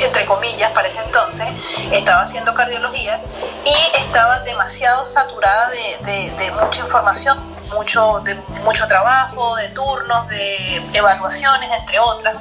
entre 0.00 0.24
comillas, 0.26 0.70
para 0.72 0.88
ese 0.88 1.00
entonces, 1.00 1.46
estaba 1.90 2.22
haciendo 2.22 2.54
cardiología 2.54 3.20
y 3.64 3.96
estaba 3.98 4.40
demasiado 4.40 5.04
saturada 5.06 5.70
de, 5.70 6.32
de, 6.36 6.50
mucha 6.52 6.80
información, 6.80 7.38
mucho, 7.70 8.20
de 8.24 8.34
mucho 8.64 8.86
trabajo, 8.86 9.56
de 9.56 9.68
turnos, 9.68 10.28
de 10.28 10.82
evaluaciones, 10.92 11.70
entre 11.70 11.98
otras. 11.98 12.36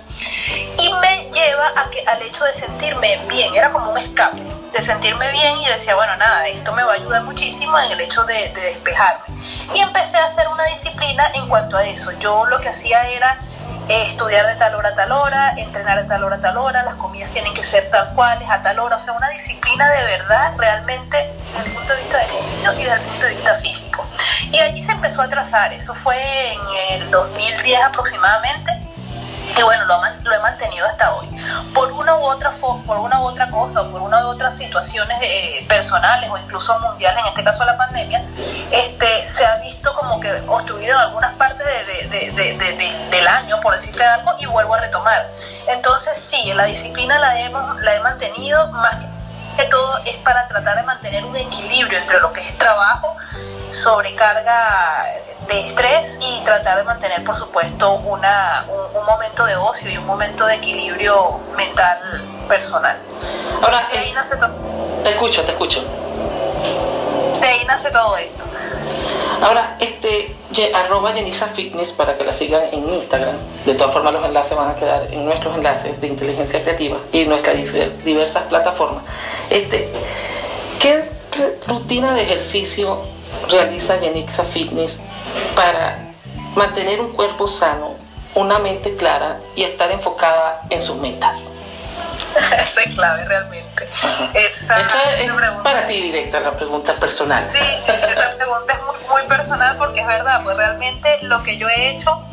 Y 0.77 0.93
me 0.93 1.29
lleva 1.31 1.71
a 1.75 1.89
que, 1.89 2.03
al 2.05 2.21
hecho 2.21 2.43
de 2.45 2.53
sentirme 2.53 3.19
bien, 3.27 3.53
era 3.53 3.71
como 3.71 3.91
un 3.91 3.97
escape 3.97 4.60
de 4.73 4.81
sentirme 4.81 5.31
bien 5.31 5.57
y 5.59 5.67
decía, 5.67 5.95
bueno, 5.95 6.15
nada, 6.17 6.47
esto 6.47 6.71
me 6.73 6.83
va 6.83 6.93
a 6.93 6.95
ayudar 6.95 7.23
muchísimo 7.23 7.77
en 7.79 7.91
el 7.91 8.01
hecho 8.01 8.23
de, 8.23 8.51
despejarme. 8.53 9.25
Y 9.73 9.79
empecé 9.81 10.17
a 10.17 10.25
hacer 10.25 10.47
una 10.47 10.63
disciplina 10.65 11.29
en 11.33 11.47
cuanto 11.47 11.77
a 11.77 11.83
eso. 11.83 12.11
Yo 12.19 12.45
lo 12.45 12.59
que 12.59 12.69
hacía 12.69 13.07
era 13.09 13.39
eh, 13.89 14.03
estudiar 14.07 14.45
de 14.47 14.55
tal 14.55 14.75
hora 14.75 14.89
a 14.89 14.95
tal 14.95 15.11
hora, 15.11 15.53
entrenar 15.57 16.01
de 16.01 16.07
tal 16.07 16.23
hora 16.23 16.37
a 16.37 16.41
tal 16.41 16.57
hora, 16.57 16.83
las 16.83 16.95
comidas 16.95 17.29
tienen 17.31 17.53
que 17.53 17.63
ser 17.63 17.89
tal 17.89 18.13
cuales, 18.13 18.49
a 18.49 18.61
tal 18.61 18.79
hora, 18.79 18.95
o 18.95 18.99
sea, 18.99 19.13
una 19.13 19.29
disciplina 19.29 19.89
de 19.89 20.03
verdad, 20.05 20.53
realmente 20.57 21.33
desde 21.53 21.69
el 21.69 21.75
punto 21.75 21.93
de 21.93 22.01
vista 22.01 22.17
de 22.19 22.27
contenido 22.27 22.73
y 22.73 22.83
desde 22.83 22.93
el 22.93 23.01
punto 23.01 23.25
de 23.25 23.29
vista 23.31 23.55
físico. 23.55 24.05
Y 24.51 24.59
allí 24.59 24.81
se 24.81 24.91
empezó 24.93 25.21
a 25.21 25.29
trazar, 25.29 25.73
eso 25.73 25.93
fue 25.93 26.53
en 26.53 27.01
el 27.01 27.11
2010 27.11 27.81
aproximadamente, 27.81 28.80
y 29.57 29.61
bueno, 29.63 29.85
lo, 29.85 30.33
he 30.33 30.39
mantenido 30.39 30.87
hasta 30.87 31.13
hoy. 31.13 31.27
u 31.27 32.23
otra 32.23 32.51
por 32.85 32.99
una 32.99 33.19
u 33.19 33.23
otra 33.23 33.49
cosa 33.49 33.81
o 33.81 33.91
por 33.91 34.01
una 34.01 34.25
u 34.25 34.29
otras 34.29 34.57
situaciones 34.57 35.17
eh, 35.21 35.65
personales 35.67 36.29
o 36.29 36.37
incluso 36.37 36.77
mundiales, 36.79 37.21
en 37.21 37.29
este 37.29 37.43
caso 37.43 37.65
la 37.65 37.77
pandemia, 37.77 38.23
este, 38.71 39.27
se 39.27 39.45
ha 39.45 39.57
visto 39.57 39.93
como 39.95 40.19
que 40.19 40.31
obstruido 40.47 40.95
en 40.95 40.99
algunas 40.99 41.33
partes 41.35 41.65
del 43.09 43.27
año, 43.27 43.59
por 43.59 43.73
decirte 43.73 44.03
algo, 44.03 44.31
y 44.39 44.45
vuelvo 44.45 44.75
a 44.75 44.79
retomar. 44.79 45.29
Entonces 45.67 46.17
sí, 46.19 46.53
la 46.53 46.65
disciplina 46.65 47.19
la, 47.19 47.39
hemos, 47.39 47.79
la 47.81 47.95
he 47.95 47.99
mantenido 48.01 48.67
más 48.67 48.95
que 49.57 49.65
todo 49.65 49.97
es 50.05 50.15
para 50.17 50.47
tratar 50.47 50.77
de 50.77 50.83
mantener 50.83 51.25
un 51.25 51.35
equilibrio 51.35 51.97
entre 51.97 52.19
lo 52.19 52.31
que 52.31 52.47
es 52.47 52.57
trabajo, 52.57 53.15
sobrecarga 53.71 55.05
de 55.47 55.67
estrés 55.67 56.17
y 56.21 56.41
tratar 56.43 56.77
de 56.77 56.83
mantener, 56.83 57.23
por 57.23 57.35
supuesto, 57.35 57.93
una, 57.93 58.65
un, 58.67 59.05
momento 59.05 59.45
de 59.45 59.55
ocio 59.55 59.89
y 59.89 59.97
un 59.97 60.05
momento 60.05 60.45
de 60.45 60.55
equilibrio 60.55 61.39
mental 61.55 61.97
personal. 62.47 62.97
Ahora, 63.61 63.87
eh. 63.91 64.13
Te 65.03 65.09
escucho, 65.09 65.41
te 65.43 65.51
escucho. 65.51 65.83
De 67.39 67.47
ahí 67.47 67.65
nace 67.65 67.89
todo 67.91 68.15
esto. 68.17 68.43
Ahora, 69.41 69.75
este, 69.79 70.35
arroba 70.73 71.13
Yenisa 71.13 71.47
Fitness 71.47 71.91
para 71.91 72.15
que 72.15 72.23
la 72.23 72.33
sigan 72.33 72.61
en 72.71 72.93
Instagram. 72.93 73.35
De 73.65 73.73
todas 73.73 73.91
formas, 73.91 74.13
los 74.13 74.23
enlaces 74.23 74.55
van 74.55 74.69
a 74.69 74.75
quedar 74.75 75.07
en 75.11 75.25
nuestros 75.25 75.55
enlaces 75.55 75.99
de 75.99 76.07
inteligencia 76.07 76.61
creativa 76.61 76.97
y 77.11 77.25
nuestras 77.25 77.57
diversas 78.03 78.43
plataformas. 78.43 79.03
Este, 79.49 79.89
¿Qué 80.79 81.03
rutina 81.67 82.13
de 82.13 82.23
ejercicio 82.23 82.99
realiza 83.49 83.97
Yenixa 83.99 84.43
Fitness 84.43 85.01
para 85.55 86.11
mantener 86.55 86.99
un 87.01 87.13
cuerpo 87.13 87.47
sano, 87.47 87.95
una 88.35 88.59
mente 88.59 88.95
clara 88.95 89.37
y 89.55 89.63
estar 89.63 89.91
enfocada 89.91 90.61
en 90.69 90.81
sus 90.81 90.97
metas? 90.97 91.53
Esa 92.57 92.81
es 92.81 92.95
clave 92.95 93.25
realmente. 93.25 93.87
Esa, 94.33 94.79
es 94.79 95.31
para 95.63 95.85
ti 95.87 96.01
directa 96.01 96.39
la 96.39 96.55
pregunta 96.55 96.95
personal. 96.95 97.39
Sí, 97.41 97.59
sí, 97.85 97.91
esa 97.91 98.35
pregunta 98.37 98.73
es 98.73 98.79
muy, 98.83 99.07
muy 99.09 99.27
personal 99.27 99.77
porque 99.77 100.01
es 100.01 100.07
verdad, 100.07 100.41
pues 100.43 100.55
realmente 100.55 101.19
lo 101.23 101.43
que 101.43 101.57
yo 101.57 101.67
he 101.67 101.89
hecho 101.89 102.23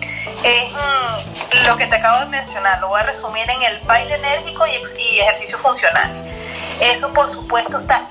es 0.44 0.72
mm, 0.72 1.66
lo 1.66 1.76
que 1.76 1.86
te 1.86 1.96
acabo 1.96 2.20
de 2.20 2.26
mencionar, 2.26 2.80
lo 2.80 2.88
voy 2.88 3.00
a 3.00 3.04
resumir 3.04 3.48
en 3.50 3.62
el 3.62 3.78
baile 3.80 4.14
enérgico 4.14 4.66
y, 4.66 5.02
y 5.02 5.20
ejercicio 5.20 5.58
funcional. 5.58 6.12
Eso 6.80 7.12
por 7.12 7.28
supuesto 7.28 7.78
está 7.78 8.08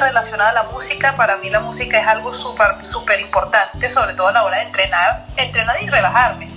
relacionado 0.00 0.50
a 0.50 0.52
la 0.52 0.62
música. 0.64 1.14
Para 1.16 1.36
mí 1.38 1.50
la 1.50 1.60
música 1.60 1.98
es 1.98 2.06
algo 2.06 2.32
súper 2.32 2.84
súper 2.84 3.20
importante, 3.20 3.88
sobre 3.88 4.14
todo 4.14 4.28
a 4.28 4.32
la 4.32 4.44
hora 4.44 4.58
de 4.58 4.64
entrenar, 4.64 5.26
entrenar 5.36 5.82
y 5.82 5.88
relajarme. 5.88 6.50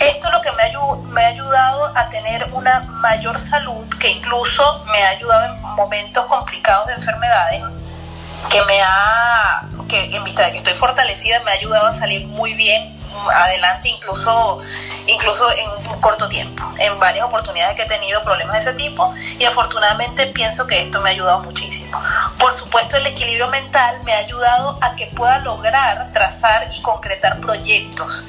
Esto 0.00 0.26
es 0.26 0.32
lo 0.32 0.40
que 0.40 0.50
me 0.52 0.64
me 1.12 1.24
ha 1.24 1.28
ayudado 1.28 1.92
a 1.96 2.08
tener 2.08 2.48
una 2.52 2.80
mayor 2.80 3.38
salud, 3.38 3.86
que 3.98 4.10
incluso 4.10 4.84
me 4.90 5.02
ha 5.02 5.10
ayudado 5.10 5.54
en 5.54 5.62
momentos 5.62 6.26
complicados 6.26 6.88
de 6.88 6.94
enfermedades, 6.94 7.62
que 8.50 8.62
me 8.62 8.82
ha, 8.82 9.62
que 9.88 10.14
en 10.14 10.24
vista 10.24 10.44
de 10.44 10.52
que 10.52 10.58
estoy 10.58 10.74
fortalecida, 10.74 11.40
me 11.40 11.52
ha 11.52 11.54
ayudado 11.54 11.86
a 11.86 11.92
salir 11.92 12.26
muy 12.26 12.54
bien 12.54 12.98
adelante 13.34 13.88
incluso, 13.88 14.60
incluso 15.06 15.50
en 15.50 15.70
un 15.92 16.00
corto 16.00 16.28
tiempo, 16.28 16.64
en 16.78 16.98
varias 16.98 17.26
oportunidades 17.26 17.76
que 17.76 17.82
he 17.82 17.88
tenido 17.88 18.22
problemas 18.22 18.54
de 18.54 18.60
ese 18.60 18.72
tipo 18.74 19.14
y 19.38 19.44
afortunadamente 19.44 20.26
pienso 20.28 20.66
que 20.66 20.82
esto 20.82 21.00
me 21.00 21.10
ha 21.10 21.12
ayudado 21.12 21.40
muchísimo. 21.40 22.00
Por 22.38 22.54
supuesto 22.54 22.96
el 22.96 23.06
equilibrio 23.06 23.48
mental 23.48 24.00
me 24.04 24.12
ha 24.12 24.18
ayudado 24.18 24.78
a 24.80 24.94
que 24.96 25.06
pueda 25.06 25.38
lograr 25.40 26.10
trazar 26.12 26.68
y 26.76 26.82
concretar 26.82 27.40
proyectos. 27.40 28.24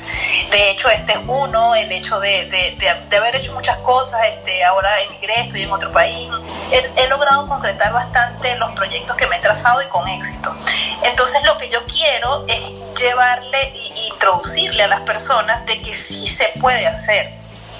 De 0.52 0.72
hecho 0.72 0.90
este 0.90 1.14
es 1.14 1.20
uno, 1.28 1.76
el 1.76 1.92
hecho 1.92 2.20
de, 2.20 2.46
de, 2.50 3.18
haber 3.18 3.36
hecho 3.38 3.54
muchas 3.54 3.78
cosas, 3.80 4.22
este, 4.26 4.64
ahora 4.64 4.90
emigré, 5.02 5.42
estoy 5.42 5.64
en 5.64 5.72
otro 5.72 5.92
país, 5.92 6.30
he, 6.72 7.02
he 7.02 7.08
logrado 7.08 7.48
concretar 7.48 7.94
bastante 7.94 8.56
los 8.58 8.72
proyectos 8.72 9.16
que 9.16 9.28
me 9.28 9.38
he 9.38 9.40
trazado 9.40 9.82
y 9.82 9.88
con 9.88 10.08
éxito. 10.08 10.54
Entonces 11.04 11.44
lo 11.44 11.58
que 11.58 11.70
yo 11.70 11.84
quiero 11.86 12.46
es 12.48 12.62
llevarle 13.00 13.62
e 13.62 14.08
introducirle 14.08 14.84
a 14.84 14.88
las 14.88 15.02
personas 15.02 15.66
de 15.66 15.82
que 15.82 15.94
sí 15.94 16.28
se 16.28 16.54
puede 16.60 16.88
hacer. 16.88 17.34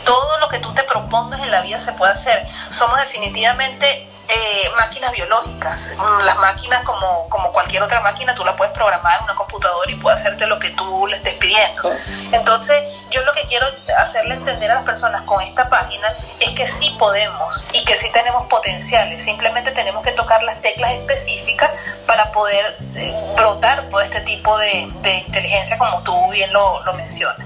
Todo 0.04 0.38
lo 0.40 0.50
que 0.50 0.60
tú 0.60 0.74
te 0.74 0.84
propongas 0.84 1.42
en 1.42 1.52
la 1.52 1.62
vida 1.62 1.80
se 1.80 1.94
puede 1.94 2.14
hacer. 2.14 2.46
Somos 2.70 3.00
definitivamente 3.00 4.08
eh, 4.28 4.70
máquinas 4.76 5.12
biológicas. 5.12 5.94
Las 6.24 6.38
máquinas, 6.38 6.84
como, 6.84 7.30
como 7.30 7.52
cualquier 7.52 7.84
otra 7.84 8.02
máquina, 8.02 8.34
tú 8.34 8.44
la 8.44 8.56
puedes 8.56 8.74
programar 8.74 9.20
en 9.20 9.24
una 9.26 9.36
computadora 9.36 9.90
y 9.92 9.96
puede 9.96 10.16
hacerte 10.16 10.48
lo 10.48 10.58
que 10.60 10.72
tú 10.72 11.08
le 11.08 11.18
estés 11.18 11.34
pidiendo. 11.36 11.92
Entonces, 12.32 12.84
yo 13.12 13.22
lo 13.24 13.32
que 13.34 13.44
quiero 13.44 13.68
hacerle 13.98 14.36
entender 14.36 14.72
a 14.72 14.76
las 14.76 14.84
personas 14.84 15.22
con 15.24 15.42
esta 15.42 15.70
página 15.70 16.14
es 16.40 16.52
que 16.52 16.68
sí 16.68 16.96
podemos 16.98 17.64
y 17.74 17.84
que 17.86 17.98
sí 17.98 18.10
tenemos 18.12 18.48
potenciales. 18.48 19.24
Simplemente 19.24 19.72
tenemos 19.72 20.04
que 20.04 20.12
tocar 20.12 20.44
las 20.44 20.62
teclas 20.62 20.92
específicas 20.94 21.72
para 22.08 22.32
poder 22.32 22.78
eh, 22.96 23.14
brotar 23.36 23.90
todo 23.90 24.02
este 24.02 24.22
tipo 24.22 24.58
de, 24.58 24.90
inteligencia, 25.28 25.78
como 25.78 26.04
tú 26.04 26.30
bien 26.32 26.52
lo, 26.52 26.84
lo 26.84 26.94
mencionas. 26.94 27.46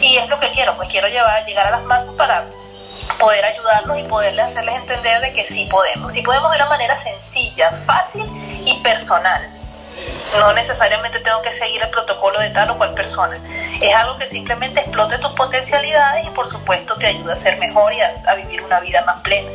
Y 0.00 0.16
es 0.16 0.28
lo 0.28 0.38
que 0.38 0.50
quiero, 0.50 0.76
pues 0.76 0.88
quiero 0.88 1.08
llevar, 1.08 1.44
llegar 1.44 1.66
a 1.66 1.70
las 1.72 1.82
masas 1.82 2.14
para 2.14 2.44
poder 3.18 3.44
ayudarlos 3.44 3.98
y 3.98 4.04
poderle 4.04 4.42
hacerles 4.42 4.76
entender 4.76 5.20
de 5.20 5.32
que 5.32 5.44
sí 5.44 5.66
podemos. 5.66 6.12
Sí 6.12 6.22
podemos 6.22 6.50
de 6.50 6.56
una 6.56 6.68
manera 6.68 6.96
sencilla, 6.96 7.70
fácil 7.70 8.24
y 8.64 8.74
personal. 8.82 9.50
No 10.38 10.52
necesariamente 10.54 11.20
tengo 11.20 11.42
que 11.42 11.52
seguir 11.52 11.82
el 11.82 11.90
protocolo 11.90 12.40
de 12.40 12.50
tal 12.50 12.70
o 12.70 12.78
cual 12.78 12.94
persona. 12.94 13.38
Es 13.80 13.94
algo 13.94 14.16
que 14.18 14.26
simplemente 14.26 14.80
explote 14.80 15.18
tus 15.18 15.32
potencialidades 15.32 16.26
y 16.26 16.30
por 16.30 16.48
supuesto 16.48 16.96
te 16.96 17.06
ayuda 17.06 17.34
a 17.34 17.36
ser 17.36 17.58
mejor 17.58 17.92
y 17.92 18.00
a, 18.00 18.34
vivir 18.34 18.62
una 18.62 18.80
vida 18.80 19.04
más 19.04 19.20
plena. 19.22 19.50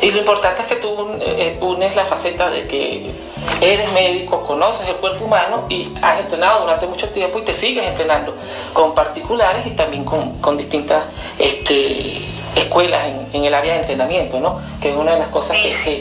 Y 0.00 0.10
lo 0.10 0.18
importante 0.18 0.62
es 0.62 0.68
que 0.68 0.76
tú 0.76 1.18
eh, 1.20 1.56
unes 1.60 1.96
la 1.96 2.04
faceta 2.04 2.50
de 2.50 2.66
que 2.66 3.10
eres 3.60 3.90
médico, 3.92 4.44
conoces 4.44 4.86
el 4.88 4.96
cuerpo 4.96 5.24
humano 5.24 5.66
y 5.68 5.92
has 6.02 6.20
entrenado 6.20 6.60
durante 6.60 6.86
mucho 6.86 7.08
tiempo 7.08 7.38
y 7.38 7.42
te 7.42 7.54
sigues 7.54 7.86
entrenando 7.86 8.36
con 8.72 8.94
particulares 8.94 9.66
y 9.66 9.70
también 9.70 10.04
con, 10.04 10.38
con 10.40 10.56
distintas 10.56 11.04
este, 11.38 12.26
escuelas 12.54 13.06
en, 13.32 13.44
el 13.44 13.54
área 13.54 13.72
de 13.72 13.80
entrenamiento, 13.80 14.40
¿no? 14.40 14.60
que 14.80 14.90
es 14.90 14.96
una 14.96 15.12
de 15.12 15.18
las 15.18 15.28
cosas 15.28 15.56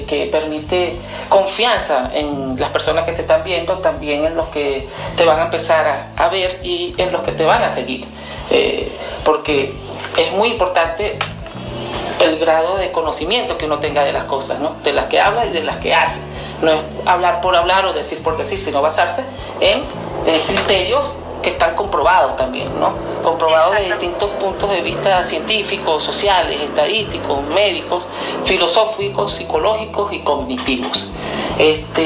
que, 0.06 0.30
permite 0.32 0.98
confianza 1.30 2.12
en 2.14 2.60
las 2.60 2.70
personas 2.70 3.06
que 3.06 3.14
te 3.14 3.22
están 3.22 3.44
viendo, 3.44 3.80
también 3.80 4.26
en 4.26 4.36
los 4.36 4.50
que 4.50 4.88
te 5.16 5.26
van 5.26 5.40
a 5.40 5.44
empezar 5.46 6.10
a, 6.16 6.28
ver 6.30 6.60
y 6.64 6.94
en 6.98 7.12
los 7.12 7.22
que 7.22 7.32
te 7.32 7.46
van 7.46 7.64
a 7.64 7.70
seguir. 7.70 8.06
Eh, 8.50 8.92
porque 9.24 9.74
es 10.18 10.32
muy 10.34 10.50
importante 10.50 11.18
el 12.20 12.38
grado 12.38 12.78
de 12.78 12.92
conocimiento 12.92 13.58
que 13.58 13.66
uno 13.66 13.80
tenga 13.80 14.04
de 14.04 14.12
las 14.12 14.26
cosas, 14.26 14.60
¿no? 14.60 14.76
de 14.84 14.94
las 14.94 15.06
que 15.06 15.20
habla 15.20 15.46
y 15.46 15.50
de 15.52 15.64
las 15.64 15.78
que 15.78 15.94
hace. 15.94 16.22
No 16.62 16.72
es 16.72 16.82
hablar 17.06 17.42
por 17.42 17.56
hablar 17.56 17.86
o 17.86 17.94
decir 17.94 18.22
por 18.22 18.38
decir, 18.38 18.60
sino 18.60 18.82
basarse 18.82 19.24
en 19.60 19.84
criterios 20.48 21.14
que 21.42 21.50
están 21.50 21.76
comprobados 21.76 22.36
también, 22.36 22.68
¿no? 22.80 22.94
Comprobados 23.24 23.76
de 23.76 23.86
distintos 23.86 24.30
puntos 24.32 24.70
de 24.70 24.82
vista 24.82 25.24
científicos, 25.24 26.04
sociales, 26.04 26.62
estadísticos, 26.62 27.44
médicos, 27.44 28.08
filosóficos, 28.46 29.34
psicológicos 29.34 30.14
y 30.14 30.20
cognitivos. 30.20 31.12
Este, 31.58 32.06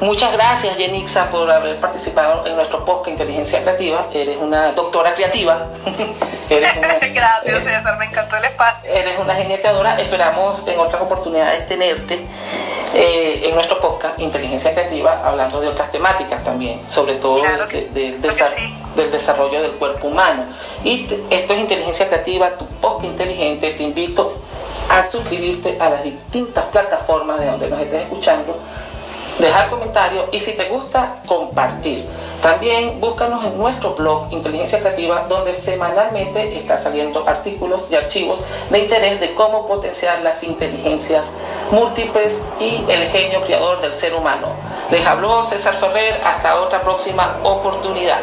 muchas 0.00 0.32
gracias, 0.32 0.76
Yenixa, 0.78 1.30
por 1.30 1.50
haber 1.50 1.80
participado 1.80 2.46
en 2.46 2.56
nuestro 2.56 2.84
podcast 2.84 3.08
Inteligencia 3.08 3.62
Creativa. 3.62 4.06
Eres 4.12 4.38
una 4.38 4.72
doctora 4.72 5.14
creativa. 5.14 5.66
gracias, 6.48 7.64
César, 7.64 7.98
me 7.98 8.06
encantó 8.06 8.36
el 8.36 8.44
espacio. 8.44 8.90
Eres 8.90 9.18
una 9.18 9.34
genia 9.34 9.58
creadora. 9.58 9.98
Esperamos 10.00 10.66
en 10.66 10.78
otras 10.78 11.02
oportunidades 11.02 11.66
tenerte 11.66 12.26
eh, 12.94 13.40
en 13.44 13.54
nuestro 13.54 13.80
podcast 13.80 14.18
Inteligencia 14.18 14.72
Creativa, 14.72 15.20
hablando 15.24 15.60
de 15.60 15.68
otras 15.68 15.90
temáticas 15.92 16.42
también, 16.42 16.80
sobre 16.86 17.14
todo 17.16 17.42
del 17.42 19.10
desarrollo 19.10 19.62
del 19.62 19.72
cuerpo 19.72 20.08
humano. 20.08 20.44
Y 20.84 21.06
esto 21.30 21.52
es 21.52 21.60
Inteligencia 21.60 22.08
Creativa, 22.08 22.50
tu 22.56 22.66
podcast 22.66 23.04
inteligente. 23.04 23.70
Te 23.72 23.82
invito 23.82 24.34
a 24.88 25.04
suscribirte 25.04 25.76
a 25.78 25.90
las 25.90 26.04
distintas 26.04 26.64
plataformas 26.66 27.40
de 27.40 27.46
donde 27.46 27.68
nos 27.68 27.80
estés 27.80 28.02
escuchando, 28.02 28.56
dejar 29.38 29.70
comentarios 29.70 30.26
y 30.32 30.40
si 30.40 30.52
te 30.56 30.68
gusta, 30.68 31.22
compartir. 31.26 32.06
También 32.42 33.00
búscanos 33.00 33.44
en 33.44 33.58
nuestro 33.58 33.94
blog 33.94 34.28
Inteligencia 34.30 34.78
Creativa, 34.80 35.26
donde 35.28 35.54
semanalmente 35.54 36.56
está 36.56 36.78
saliendo 36.78 37.28
artículos 37.28 37.90
y 37.90 37.96
archivos 37.96 38.44
de 38.70 38.78
interés 38.78 39.20
de 39.20 39.34
cómo 39.34 39.66
potenciar 39.66 40.22
las 40.22 40.44
inteligencias 40.44 41.36
múltiples 41.70 42.46
y 42.60 42.84
el 42.88 43.08
genio 43.08 43.42
creador 43.42 43.80
del 43.80 43.92
ser 43.92 44.14
humano. 44.14 44.48
Les 44.90 45.04
habló 45.04 45.42
César 45.42 45.74
Ferrer, 45.74 46.20
hasta 46.24 46.60
otra 46.60 46.80
próxima 46.80 47.38
oportunidad. 47.42 48.20